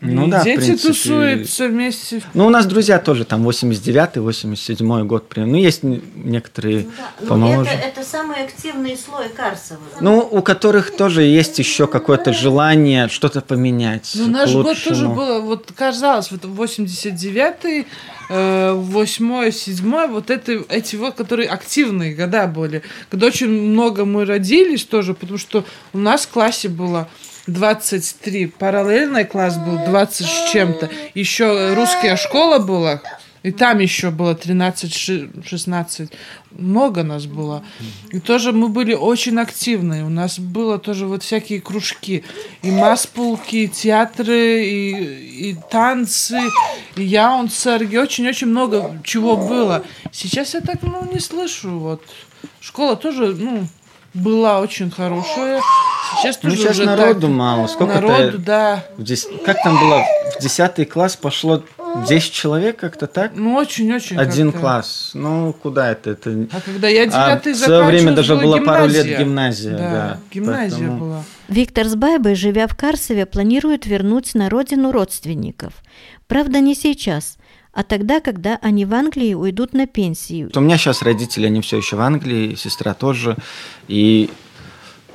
Ну 0.00 0.26
И 0.26 0.30
да, 0.30 0.40
в 0.40 0.44
дети 0.44 0.56
принципе. 0.58 0.88
тусуются 0.88 1.68
вместе. 1.68 2.22
Ну, 2.34 2.46
у 2.46 2.50
нас 2.50 2.66
друзья 2.66 2.98
тоже 2.98 3.24
там 3.24 3.48
89-й, 3.48 4.20
87-й 4.20 5.04
год. 5.04 5.28
примерно. 5.28 5.54
Ну, 5.54 5.58
есть 5.62 5.82
некоторые 5.82 6.86
помоложе. 7.26 7.70
это 7.70 8.04
самый 8.04 8.44
активный 8.44 8.96
слой 8.96 9.28
Карсова. 9.28 9.80
Ну, 10.00 10.18
у 10.30 10.42
которых 10.42 10.96
тоже 10.96 11.22
есть 11.22 11.58
еще 11.58 11.86
какое-то 11.86 12.32
желание 12.32 13.08
что-то 13.08 13.40
поменять. 13.40 14.12
Ну, 14.14 14.28
наш 14.28 14.52
год 14.52 14.76
тоже 14.82 15.08
было, 15.08 15.40
вот 15.40 15.72
казалось, 15.74 16.30
вот 16.30 16.44
89-й, 16.44 17.86
э, 18.30 18.72
8 18.72 19.50
7 19.50 20.06
вот 20.08 20.30
это, 20.30 20.64
эти 20.68 20.96
вот, 20.96 21.14
которые 21.14 21.48
активные 21.48 22.14
года 22.14 22.46
были, 22.46 22.82
когда 23.10 23.26
очень 23.26 23.48
много 23.48 24.04
мы 24.04 24.24
родились 24.24 24.84
тоже, 24.84 25.14
потому 25.14 25.38
что 25.38 25.64
у 25.92 25.98
нас 25.98 26.26
в 26.26 26.28
классе 26.30 26.68
было 26.68 27.08
23, 27.46 28.46
параллельный 28.46 29.24
класс 29.24 29.58
был 29.58 29.78
20 29.84 30.26
с 30.26 30.52
чем-то, 30.52 30.88
еще 31.14 31.74
русская 31.74 32.16
школа 32.16 32.58
была, 32.58 33.02
и 33.44 33.50
там 33.50 33.78
еще 33.78 34.10
было 34.10 34.32
13-16. 34.32 36.10
Много 36.52 37.02
нас 37.02 37.26
было. 37.26 37.62
И 38.10 38.18
тоже 38.18 38.52
мы 38.52 38.68
были 38.68 38.94
очень 38.94 39.38
активные. 39.38 40.02
У 40.02 40.08
нас 40.08 40.38
было 40.38 40.78
тоже 40.78 41.06
вот 41.06 41.22
всякие 41.22 41.60
кружки. 41.60 42.24
И 42.62 42.70
маспулки, 42.70 43.56
и 43.56 43.68
театры, 43.68 44.64
и, 44.64 45.50
и 45.50 45.56
танцы, 45.70 46.40
и 46.96 47.02
яунцерги. 47.02 47.98
Очень-очень 47.98 48.46
много 48.46 48.98
чего 49.04 49.36
было. 49.36 49.84
Сейчас 50.10 50.54
я 50.54 50.62
так, 50.62 50.82
ну, 50.82 51.06
не 51.12 51.20
слышу. 51.20 51.78
Вот. 51.78 52.02
Школа 52.60 52.96
тоже, 52.96 53.34
ну, 53.34 53.66
была 54.14 54.60
очень 54.60 54.90
хорошая. 54.90 55.60
Сейчас 56.20 56.38
Ну, 56.42 56.50
тоже 56.50 56.62
сейчас 56.62 56.78
уже 56.78 56.86
народу 56.86 57.20
так. 57.22 57.30
мало. 57.30 57.66
Сколько-то- 57.66 58.00
Народу, 58.00 58.38
да. 58.38 58.84
В 58.96 59.02
дес- 59.02 59.26
Как 59.44 59.62
там 59.62 59.78
было? 59.80 60.02
В 60.38 60.42
10 60.42 60.84
класс 60.84 61.16
пошло 61.16 61.62
10 62.08 62.32
человек 62.32 62.76
как-то 62.78 63.06
так? 63.06 63.32
Ну, 63.34 63.54
очень-очень 63.56 64.16
Один 64.18 64.46
как-то. 64.52 64.60
класс. 64.60 65.10
Ну, 65.14 65.52
куда 65.52 65.90
это? 65.92 66.10
это... 66.10 66.30
А 66.52 66.60
когда 66.60 66.88
я 66.88 67.02
А 67.02 67.06
девятый 67.06 67.52
в 67.54 67.56
свое 67.56 67.82
время 67.84 68.12
даже 68.12 68.36
было 68.36 68.58
пару 68.58 68.86
лет 68.86 69.04
гимназия. 69.06 69.18
гимназия. 69.18 69.76
Да, 69.78 69.90
Да, 69.90 70.18
гимназия 70.32 70.70
Поэтому- 70.78 70.98
была. 70.98 71.22
Виктор 71.48 71.86
с 71.86 71.94
Байбой, 71.94 72.34
живя 72.36 72.66
в 72.68 72.76
Карсове, 72.76 73.26
планирует 73.26 73.86
вернуть 73.86 74.34
на 74.34 74.48
родину 74.48 74.92
родственников. 74.92 75.72
Правда, 76.26 76.60
не 76.60 76.74
сейчас, 76.74 77.36
а 77.74 77.82
тогда, 77.82 78.20
когда 78.20 78.58
они 78.62 78.84
в 78.84 78.94
Англии 78.94 79.34
уйдут 79.34 79.72
на 79.72 79.86
пенсию. 79.86 80.50
У 80.54 80.60
меня 80.60 80.78
сейчас 80.78 81.02
родители, 81.02 81.46
они 81.46 81.60
все 81.60 81.76
еще 81.76 81.96
в 81.96 82.00
Англии, 82.00 82.54
сестра 82.54 82.94
тоже. 82.94 83.36
И, 83.88 84.30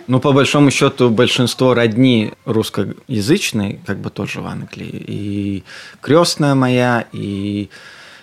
ну, 0.08 0.20
по 0.20 0.34
большому 0.34 0.70
счету, 0.70 1.10
большинство 1.10 1.74
родни 1.74 2.34
русскоязычные, 2.44 3.80
как 3.86 4.00
бы 4.00 4.10
тоже 4.10 4.42
в 4.42 4.48
Англии. 4.48 5.04
И 5.08 5.64
крестная 6.02 6.54
моя, 6.54 7.06
и 7.14 7.70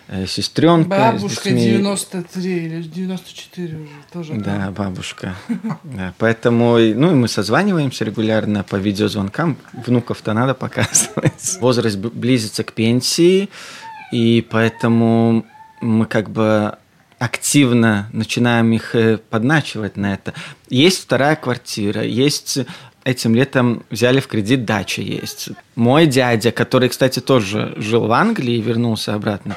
э, 0.08 0.26
сестренка. 0.26 1.12
Бабушка 1.12 1.48
детьми. 1.48 1.70
93 1.78 2.56
или 2.66 2.82
94 2.82 3.74
уже 3.74 3.88
тоже. 4.12 4.34
Да, 4.34 4.66
там. 4.66 4.74
бабушка. 4.74 5.34
Да, 5.82 6.12
поэтому, 6.18 6.72
ну, 6.76 7.12
и 7.12 7.14
мы 7.14 7.28
созваниваемся 7.28 8.04
регулярно 8.04 8.64
по 8.64 8.76
видеозвонкам. 8.76 9.56
Внуков-то 9.72 10.34
надо 10.34 10.52
показывать. 10.52 11.56
Возраст 11.60 11.96
близится 11.96 12.64
к 12.64 12.74
пенсии, 12.74 13.48
и 14.12 14.46
поэтому 14.48 15.44
мы 15.80 16.06
как 16.06 16.30
бы 16.30 16.76
активно 17.18 18.08
начинаем 18.12 18.72
их 18.72 18.94
э, 18.94 19.18
подначивать 19.18 19.96
на 19.96 20.14
это. 20.14 20.34
Есть 20.68 21.02
вторая 21.02 21.36
квартира, 21.36 22.02
есть 22.02 22.58
этим 23.04 23.34
летом 23.34 23.84
взяли 23.88 24.20
в 24.20 24.26
кредит 24.26 24.64
дача 24.64 25.00
есть. 25.00 25.50
Мой 25.76 26.06
дядя, 26.06 26.50
который, 26.50 26.88
кстати, 26.88 27.20
тоже 27.20 27.72
жил 27.76 28.06
в 28.06 28.12
Англии 28.12 28.56
и 28.56 28.60
вернулся 28.60 29.14
обратно, 29.14 29.56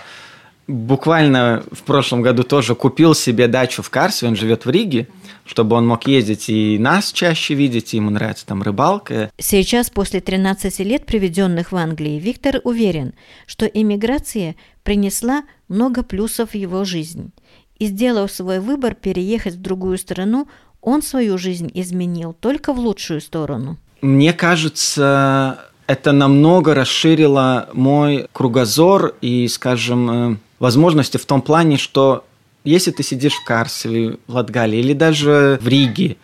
буквально 0.70 1.64
в 1.72 1.82
прошлом 1.82 2.22
году 2.22 2.44
тоже 2.44 2.76
купил 2.76 3.16
себе 3.16 3.48
дачу 3.48 3.82
в 3.82 3.90
Карсве, 3.90 4.28
он 4.28 4.36
живет 4.36 4.66
в 4.66 4.70
Риге, 4.70 5.08
чтобы 5.46 5.76
он 5.76 5.88
мог 5.88 6.08
ездить 6.08 6.48
и 6.48 6.78
нас 6.80 7.12
чаще 7.12 7.56
видеть, 7.56 7.94
и 7.94 7.98
ему 7.98 8.12
нравится 8.12 8.46
там 8.46 8.62
рыбалка. 8.62 9.32
Сейчас, 9.40 9.90
после 9.90 10.22
13 10.22 10.80
лет, 10.80 11.08
проведенных 11.08 11.72
в 11.72 11.76
Англии, 11.76 12.20
Виктор 12.20 12.62
уверен, 12.64 13.14
что 13.48 13.66
иммиграция 13.66 14.56
принесла 14.84 15.44
много 15.68 16.04
плюсов 16.04 16.52
в 16.52 16.56
его 16.56 16.86
жизнь. 16.86 17.32
И 17.80 17.88
сделав 17.88 18.32
свой 18.32 18.60
выбор 18.60 18.94
переехать 18.94 19.56
в 19.56 19.62
другую 19.62 19.98
страну, 19.98 20.48
он 20.82 21.02
свою 21.02 21.38
жизнь 21.38 21.72
изменил 21.74 22.34
только 22.34 22.74
в 22.74 22.80
лучшую 22.80 23.22
сторону. 23.22 23.78
Мне 24.02 24.34
кажется, 24.34 25.60
это 25.88 26.12
намного 26.12 26.76
расширило 26.76 27.70
мой 27.74 28.28
кругозор 28.32 29.16
и, 29.22 29.48
скажем, 29.48 30.34
э, 30.34 30.38
возможности 30.60 31.18
в 31.18 31.26
том 31.26 31.42
плане, 31.42 31.78
что 31.78 32.26
если 32.64 32.92
ты 32.92 33.04
сидишь 33.04 33.34
в 33.34 33.44
Карсове, 33.44 34.18
в 34.28 34.36
Латгалии 34.36 34.80
или 34.80 34.94
даже 34.94 35.58
в 35.62 35.68
Риге, 35.68 36.18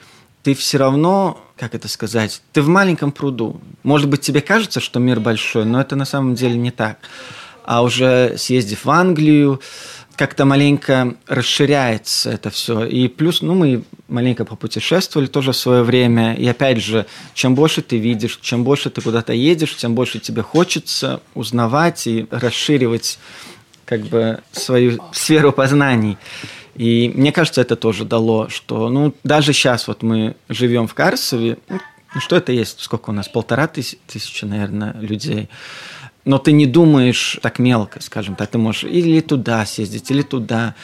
ты 0.43 0.53
все 0.53 0.77
равно, 0.77 1.41
как 1.57 1.73
это 1.73 1.87
сказать, 1.87 2.41
ты 2.51 2.61
в 2.61 2.67
маленьком 2.67 3.11
пруду. 3.11 3.59
Может 3.83 4.09
быть, 4.09 4.21
тебе 4.21 4.41
кажется, 4.41 4.79
что 4.79 4.99
мир 4.99 5.19
большой, 5.19 5.65
но 5.65 5.81
это 5.81 5.95
на 5.95 6.05
самом 6.05 6.35
деле 6.35 6.55
не 6.55 6.71
так. 6.71 6.99
А 7.63 7.81
уже 7.81 8.35
съездив 8.37 8.85
в 8.85 8.89
Англию, 8.91 9.59
как-то 10.15 10.45
маленько 10.45 11.15
расширяется 11.27 12.29
это 12.29 12.49
все. 12.49 12.85
И 12.85 13.07
плюс, 13.07 13.41
ну, 13.41 13.55
мы 13.55 13.83
маленько 14.07 14.45
попутешествовали 14.45 15.27
тоже 15.27 15.51
в 15.51 15.57
свое 15.57 15.83
время. 15.83 16.35
И 16.35 16.47
опять 16.47 16.81
же, 16.81 17.05
чем 17.33 17.55
больше 17.55 17.81
ты 17.81 17.97
видишь, 17.97 18.39
чем 18.41 18.63
больше 18.63 18.89
ты 18.89 19.01
куда-то 19.01 19.33
едешь, 19.33 19.75
тем 19.75 19.95
больше 19.95 20.19
тебе 20.19 20.41
хочется 20.41 21.21
узнавать 21.33 22.07
и 22.07 22.27
расширивать 22.29 23.17
как 23.85 24.01
бы 24.01 24.39
свою 24.51 24.99
сферу 25.13 25.51
познаний. 25.51 26.17
И 26.75 27.11
мне 27.15 27.31
кажется, 27.31 27.61
это 27.61 27.75
тоже 27.75 28.03
дало, 28.03 28.49
что, 28.49 28.89
ну, 28.89 29.13
даже 29.23 29.53
сейчас 29.53 29.87
вот 29.87 30.03
мы 30.03 30.35
живем 30.49 30.87
в 30.87 30.93
Карсове, 30.93 31.57
ну, 31.69 31.79
что 32.19 32.35
это 32.35 32.51
есть, 32.51 32.81
сколько 32.81 33.11
у 33.11 33.13
нас, 33.13 33.27
полтора 33.29 33.67
тысячи, 33.67 33.97
тысячи, 34.07 34.43
наверное, 34.43 34.93
людей. 34.99 35.49
Но 36.25 36.37
ты 36.37 36.51
не 36.51 36.65
думаешь 36.65 37.37
так 37.41 37.59
мелко, 37.59 38.01
скажем 38.01 38.35
так, 38.35 38.49
ты 38.49 38.57
можешь 38.57 38.83
или 38.83 39.21
туда 39.21 39.65
съездить, 39.65 40.09
или 40.11 40.21
туда. 40.21 40.75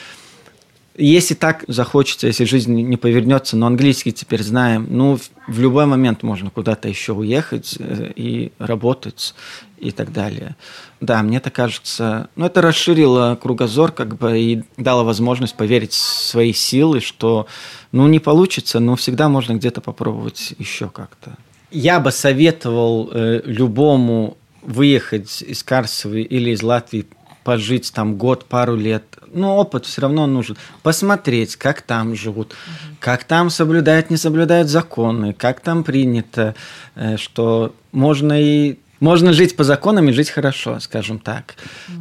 Если 0.97 1.35
так 1.35 1.63
захочется, 1.67 2.27
если 2.27 2.43
жизнь 2.43 2.73
не 2.73 2.97
повернется, 2.97 3.55
но 3.55 3.65
английский 3.67 4.11
теперь 4.11 4.43
знаем, 4.43 4.87
ну, 4.89 5.17
в- 5.47 5.59
любой 5.59 5.85
момент 5.85 6.21
можно 6.21 6.49
куда-то 6.49 6.89
еще 6.89 7.13
уехать 7.13 7.77
э, 7.79 8.11
и 8.15 8.51
работать 8.59 9.33
и 9.79 9.91
так 9.91 10.11
далее. 10.11 10.55
Да, 10.99 11.23
мне 11.23 11.39
так 11.39 11.53
кажется, 11.53 12.29
ну, 12.35 12.45
это 12.45 12.61
расширило 12.61 13.39
кругозор, 13.41 13.91
как 13.93 14.17
бы, 14.17 14.37
и 14.39 14.63
дало 14.77 15.03
возможность 15.05 15.55
поверить 15.55 15.93
в 15.93 15.95
свои 15.95 16.51
силы, 16.53 16.99
что, 16.99 17.47
ну, 17.91 18.07
не 18.07 18.19
получится, 18.19 18.79
но 18.79 18.95
всегда 18.95 19.29
можно 19.29 19.53
где-то 19.53 19.79
попробовать 19.81 20.53
еще 20.59 20.89
как-то. 20.89 21.35
Я 21.71 21.99
бы 22.01 22.11
советовал 22.11 23.09
э, 23.13 23.41
любому 23.45 24.37
выехать 24.61 25.41
из 25.41 25.63
Карсовы 25.63 26.21
или 26.21 26.51
из 26.51 26.61
Латвии, 26.61 27.07
пожить 27.43 27.91
там 27.93 28.17
год, 28.17 28.45
пару 28.45 28.75
лет. 28.75 29.03
Ну, 29.33 29.49
опыт 29.55 29.85
все 29.85 30.01
равно 30.01 30.27
нужен. 30.27 30.57
Посмотреть, 30.83 31.55
как 31.55 31.81
там 31.81 32.15
живут, 32.15 32.55
как 32.99 33.23
там 33.23 33.49
соблюдают, 33.49 34.09
не 34.09 34.17
соблюдают 34.17 34.69
законы, 34.69 35.33
как 35.33 35.59
там 35.59 35.83
принято, 35.83 36.55
э, 36.95 37.17
что 37.17 37.73
можно 37.91 38.39
и 38.41 38.77
можно 38.99 39.33
жить 39.33 39.55
по 39.55 39.63
законам 39.63 40.09
и 40.09 40.11
жить 40.11 40.29
хорошо, 40.29 40.79
скажем 40.79 41.19
так. 41.19 41.55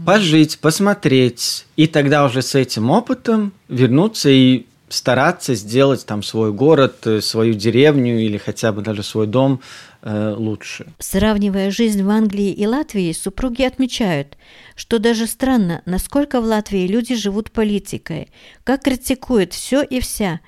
Пожить, 0.05 0.59
посмотреть, 0.59 1.67
и 1.77 1.87
тогда 1.87 2.27
уже 2.27 2.43
с 2.43 2.55
этим 2.55 2.91
опытом 2.91 3.53
вернуться 3.69 4.29
и 4.29 4.67
стараться 4.91 5.55
сделать 5.55 6.05
там 6.05 6.23
свой 6.23 6.53
город, 6.53 7.07
э, 7.07 7.21
свою 7.21 7.55
деревню 7.55 8.21
или 8.21 8.37
хотя 8.37 8.73
бы 8.73 8.83
даже 8.83 9.03
свой 9.03 9.27
дом 9.27 9.61
э, 10.03 10.35
лучше. 10.37 10.87
Сравнивая 10.99 11.71
жизнь 11.71 12.03
в 12.03 12.11
Англии 12.11 12.53
и 12.53 12.67
Латвии, 12.67 13.13
супруги 13.13 13.63
отмечают, 13.63 14.37
что 14.75 14.99
даже 14.99 15.27
странно, 15.27 15.83
насколько 15.87 16.41
в 16.41 16.45
Латвии 16.45 16.87
люди 16.87 17.15
живут 17.15 17.51
политикой, 17.51 18.29
как 18.65 18.83
критикуют 18.83 19.53
все 19.53 19.83
и 19.83 20.01
вся, 20.01 20.41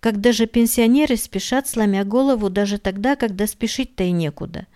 как 0.00 0.20
даже 0.20 0.46
пенсионеры 0.46 1.16
спешат, 1.16 1.68
сломя 1.68 2.04
голову 2.04 2.48
даже 2.48 2.78
тогда, 2.78 3.16
когда 3.16 3.46
спешить-то 3.46 4.04
и 4.04 4.12
некуда. 4.12 4.66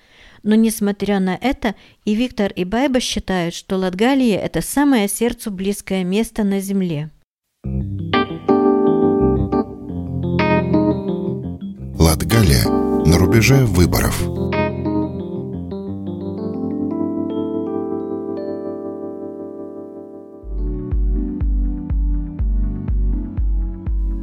Но 0.42 0.54
несмотря 0.54 1.20
на 1.20 1.38
это, 1.40 1.74
и 2.04 2.14
Виктор, 2.14 2.52
и 2.52 2.64
Байба 2.64 3.00
считают, 3.00 3.54
что 3.54 3.76
Латгалия– 3.78 4.38
это 4.40 4.60
самое 4.60 5.08
сердцу 5.08 5.50
близкое 5.50 6.04
место 6.04 6.44
на 6.44 6.60
земле. 6.60 7.10
Латгалия 12.34 12.64
на 12.64 13.16
рубеже 13.16 13.64
выборов. 13.64 14.24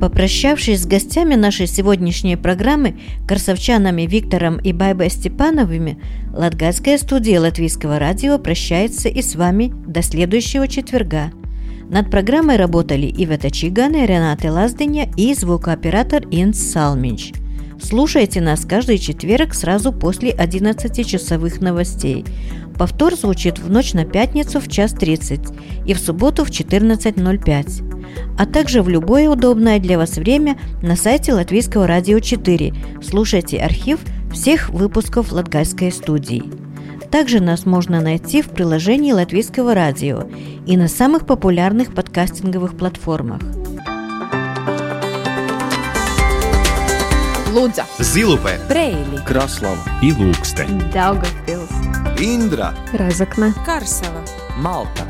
Попрощавшись 0.02 0.82
с 0.82 0.86
гостями 0.86 1.36
нашей 1.36 1.67
сегодняшней 1.67 2.36
программы, 2.36 3.00
красовчанами 3.26 4.02
Виктором 4.02 4.58
и 4.58 4.74
Байбой 4.74 5.10
Степановыми, 5.10 5.97
Латгальская 6.34 6.97
студия 6.97 7.39
Латвийского 7.39 7.97
радио 7.97 8.38
прощается 8.39 9.08
и 9.08 9.21
с 9.21 9.36
вами 9.36 9.74
до 9.88 10.02
следующего 10.02 10.67
четверга. 10.67 11.32
Над 11.89 12.12
программой 12.12 12.58
работали 12.58 13.06
Ивета 13.08 13.52
Чиган 13.52 13.95
и 13.95 14.06
Рената 14.06 14.52
Лаздыня 14.52 15.10
и 15.15 15.34
звукооператор 15.34 16.24
Инс 16.30 16.60
Салминч. 16.60 17.32
Слушайте 17.82 18.41
нас 18.41 18.65
каждый 18.65 18.98
четверг 19.00 19.54
сразу 19.54 19.91
после 19.91 20.32
11-часовых 20.32 21.62
новостей. 21.62 22.24
Повтор 22.78 23.15
звучит 23.15 23.60
в 23.60 23.70
ночь 23.70 23.94
на 23.94 24.06
пятницу 24.06 24.60
в 24.60 24.67
час 24.67 24.94
30 24.94 25.39
и 25.86 25.94
в 25.94 26.00
субботу 26.00 26.46
в 26.46 26.50
14.05 26.50 27.91
а 28.38 28.46
также 28.46 28.82
в 28.82 28.89
любое 28.89 29.30
удобное 29.30 29.80
для 29.80 29.98
вас 29.98 30.17
время 30.17 30.58
на 30.82 30.96
сайте 30.96 31.34
Латвийского 31.34 31.88
радио 31.88 32.20
4. 32.20 32.74
Слушайте 33.02 33.58
архив 33.58 34.00
всех 34.32 34.70
выпусков 34.70 35.32
Латгальской 35.32 35.91
студии. 35.91 36.44
Также 37.10 37.41
нас 37.41 37.65
можно 37.65 38.02
найти 38.02 38.41
в 38.41 38.50
приложении 38.50 39.12
Латвийского 39.12 39.74
радио 39.76 40.28
и 40.65 40.78
на 40.78 40.88
самых 40.88 41.26
популярных 41.26 41.94
подкастинговых 41.94 42.78
платформах. 42.78 43.61
Лудза, 47.52 47.84
Zilupē, 48.00 48.66
Брейли, 48.70 49.20
Краслава 49.28 49.84
Ilūkste, 50.02 50.64
Daugavpils, 50.94 51.68
Индра, 52.18 52.74
Разокна, 52.94 53.54
Карсела. 53.66 54.24
Малта. 54.56 55.04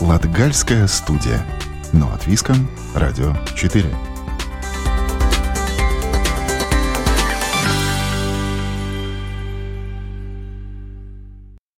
Латгальская 0.00 0.86
студия. 0.86 1.44
На 1.92 2.08
латвийском 2.08 2.68
радио 2.94 3.34
4. 3.54 3.84